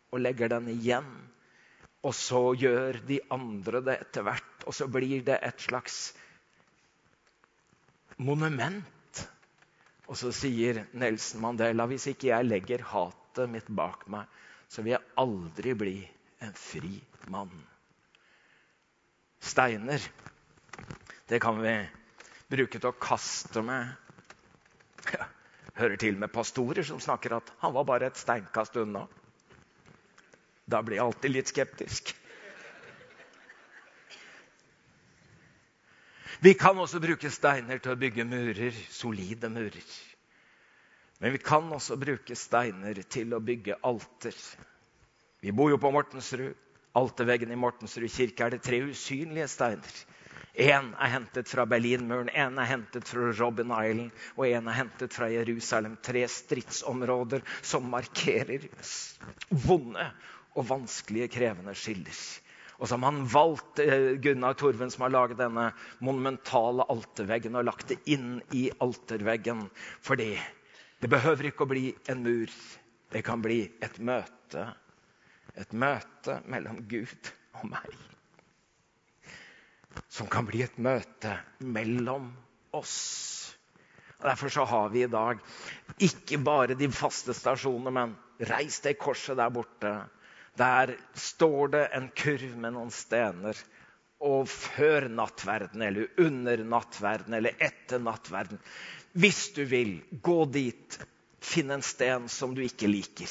og 0.09 0.21
legger 0.23 0.49
den 0.55 0.71
igjen. 0.73 1.11
Og 2.05 2.13
så 2.17 2.41
gjør 2.57 2.99
de 3.05 3.19
andre 3.33 3.81
det 3.85 3.99
etter 4.01 4.25
hvert, 4.25 4.65
og 4.65 4.73
så 4.77 4.89
blir 4.89 5.21
det 5.25 5.37
et 5.45 5.61
slags 5.61 5.99
monument. 8.17 9.21
Og 10.09 10.17
så 10.17 10.33
sier 10.33 10.83
Nelson 10.97 11.41
Mandela 11.45 11.85
hvis 11.89 12.09
ikke 12.11 12.31
jeg 12.33 12.49
legger 12.49 12.85
hat 12.89 13.24
hatet 13.35 13.51
mitt 13.51 13.67
bak 13.67 14.07
meg, 14.07 14.27
så 14.69 14.81
vil 14.81 14.95
jeg 14.95 15.03
aldri 15.19 15.73
bli 15.75 15.97
en 16.43 16.53
fri 16.55 17.01
mann. 17.31 17.51
Steiner, 19.39 20.01
det 21.29 21.39
kan 21.43 21.59
vi 21.61 21.75
bruke 22.49 22.79
til 22.79 22.89
å 22.89 22.95
kaste 22.97 23.61
med. 23.61 23.91
Hører 25.75 25.97
til 25.99 26.17
med 26.17 26.31
pastorer 26.31 26.85
som 26.87 27.01
snakker 27.03 27.35
at 27.35 27.51
han 27.59 27.73
var 27.75 27.85
bare 27.85 28.07
et 28.07 28.19
steinkast 28.19 28.77
unna. 28.79 29.05
Da 30.65 30.79
blir 30.81 30.97
jeg 30.97 31.05
alltid 31.05 31.33
litt 31.35 31.51
skeptisk. 31.51 32.15
Vi 36.39 36.53
kan 36.59 36.77
også 36.77 36.99
bruke 37.03 37.29
steiner 37.31 37.79
til 37.81 37.93
å 37.93 37.99
bygge 37.99 38.25
murer, 38.27 38.75
solide 38.91 39.49
murer. 39.49 40.14
Men 41.19 41.31
vi 41.31 41.37
kan 41.37 41.71
også 41.73 41.95
bruke 41.99 42.35
steiner 42.35 42.99
til 43.09 43.33
å 43.33 43.43
bygge 43.43 43.77
alter. 43.87 44.35
Vi 45.39 45.53
bor 45.55 45.71
jo 45.71 45.79
på 45.79 45.91
Mortensrud. 45.95 46.55
Alterveggen 46.95 47.51
i 47.51 47.59
Mortensrud 47.59 48.11
kirke 48.11 48.45
er 48.45 48.55
det 48.55 48.63
tre 48.63 48.79
usynlige 48.87 49.47
steiner. 49.51 49.97
Én 50.55 50.93
er 50.95 51.11
hentet 51.11 51.49
fra 51.51 51.65
Berlinmuren, 51.67 52.29
én 52.31 52.55
er 52.61 52.69
hentet 52.69 53.09
fra 53.09 53.33
Robin 53.35 53.73
Island 53.75 54.21
og 54.37 54.45
én 54.47 54.69
er 54.71 54.77
hentet 54.77 55.11
fra 55.11 55.27
Jerusalem. 55.27 55.97
Tre 55.99 56.23
stridsområder 56.31 57.43
som 57.59 57.89
markerer 57.91 58.63
vonde 59.51 60.07
og 60.55 60.69
vanskelige, 60.69 61.27
krevende 61.35 61.75
skiller. 61.75 62.21
Og 62.79 62.87
har 62.91 62.99
man 62.99 63.23
valgt 63.31 63.79
eh, 63.83 64.15
Gunnar 64.23 64.55
Torven, 64.59 64.91
som 64.91 65.05
har 65.05 65.11
laget 65.11 65.39
denne 65.39 65.69
monumentale 66.03 66.87
alterveggen, 66.91 67.55
og 67.55 67.67
lagt 67.67 67.91
det 67.91 67.99
inn 68.11 68.39
i 68.55 68.69
alterveggen 68.83 69.67
fordi 70.03 70.33
det 71.05 71.11
behøver 71.13 71.51
ikke 71.51 71.67
å 71.67 71.69
bli 71.69 71.89
en 72.09 72.23
mur. 72.25 72.49
Det 73.13 73.19
kan 73.21 73.37
bli 73.37 73.59
et 73.85 73.99
møte. 74.01 74.63
Et 75.53 75.75
møte 75.77 76.39
mellom 76.49 76.79
Gud 76.89 77.29
og 77.59 77.67
meg. 77.69 77.91
Som 80.09 80.25
kan 80.33 80.49
bli 80.49 80.63
et 80.65 80.79
møte 80.81 81.35
mellom 81.61 82.31
oss. 82.73 82.95
Og 84.17 84.25
Derfor 84.31 84.55
så 84.57 84.65
har 84.65 84.89
vi 84.95 85.05
i 85.05 85.11
dag 85.13 85.45
ikke 86.09 86.41
bare 86.41 86.79
de 86.79 86.89
faste 86.89 87.37
stasjonene, 87.37 87.93
men 87.93 88.17
reis 88.49 88.81
det 88.81 88.97
korset 88.97 89.37
der 89.37 89.53
borte. 89.53 89.93
Der 90.57 90.97
står 91.13 91.73
det 91.77 91.85
en 91.93 92.09
kurv 92.17 92.57
med 92.57 92.79
noen 92.79 92.89
stener. 92.89 93.61
Og 94.25 94.49
før 94.49 95.05
nattverden, 95.05 95.85
eller 95.85 96.17
under 96.17 96.65
nattverden, 96.65 97.37
eller 97.37 97.61
etter 97.61 98.01
nattverden 98.01 98.57
hvis 99.15 99.49
du 99.55 99.63
vil, 99.69 99.97
gå 100.23 100.37
dit. 100.51 100.97
Finn 101.45 101.71
en 101.71 101.83
sten 101.85 102.25
som 102.31 102.55
du 102.57 102.63
ikke 102.65 102.89
liker. 102.89 103.29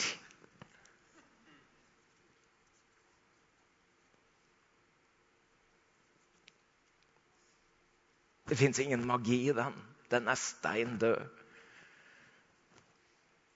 Det 8.49 8.57
fins 8.61 8.79
ingen 8.79 9.05
magi 9.09 9.41
i 9.49 9.57
den. 9.57 9.77
Den 10.13 10.29
er 10.29 10.39
stein 10.39 10.97
død. 11.01 11.21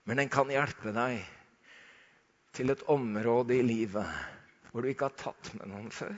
Men 0.09 0.17
den 0.23 0.31
kan 0.33 0.51
hjelpe 0.51 0.93
deg 0.97 1.21
til 2.57 2.73
et 2.73 2.83
område 2.89 3.59
i 3.59 3.65
livet 3.65 4.09
hvor 4.73 4.83
du 4.85 4.89
ikke 4.91 5.09
har 5.09 5.17
tatt 5.21 5.53
med 5.57 5.69
noen 5.71 5.93
før. 5.93 6.17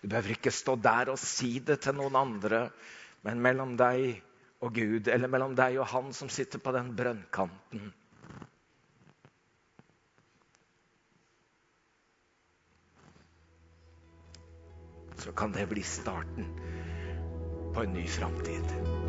Du 0.00 0.08
behøver 0.08 0.36
ikke 0.36 0.54
stå 0.54 0.76
der 0.78 1.10
og 1.10 1.18
si 1.18 1.58
det 1.58 1.80
til 1.82 1.96
noen 1.98 2.16
andre, 2.18 2.68
men 3.26 3.40
mellom 3.42 3.74
deg 3.78 4.20
og 4.62 4.74
Gud, 4.74 5.08
eller 5.10 5.30
mellom 5.30 5.56
deg 5.58 5.78
og 5.78 5.90
han 5.90 6.12
som 6.14 6.30
sitter 6.30 6.62
på 6.62 6.74
den 6.74 6.92
brønnkanten. 6.98 7.90
Så 15.18 15.34
kan 15.34 15.52
det 15.52 15.66
bli 15.70 15.82
starten 15.82 16.46
på 17.74 17.82
en 17.82 17.94
ny 17.98 18.06
framtid. 18.06 19.07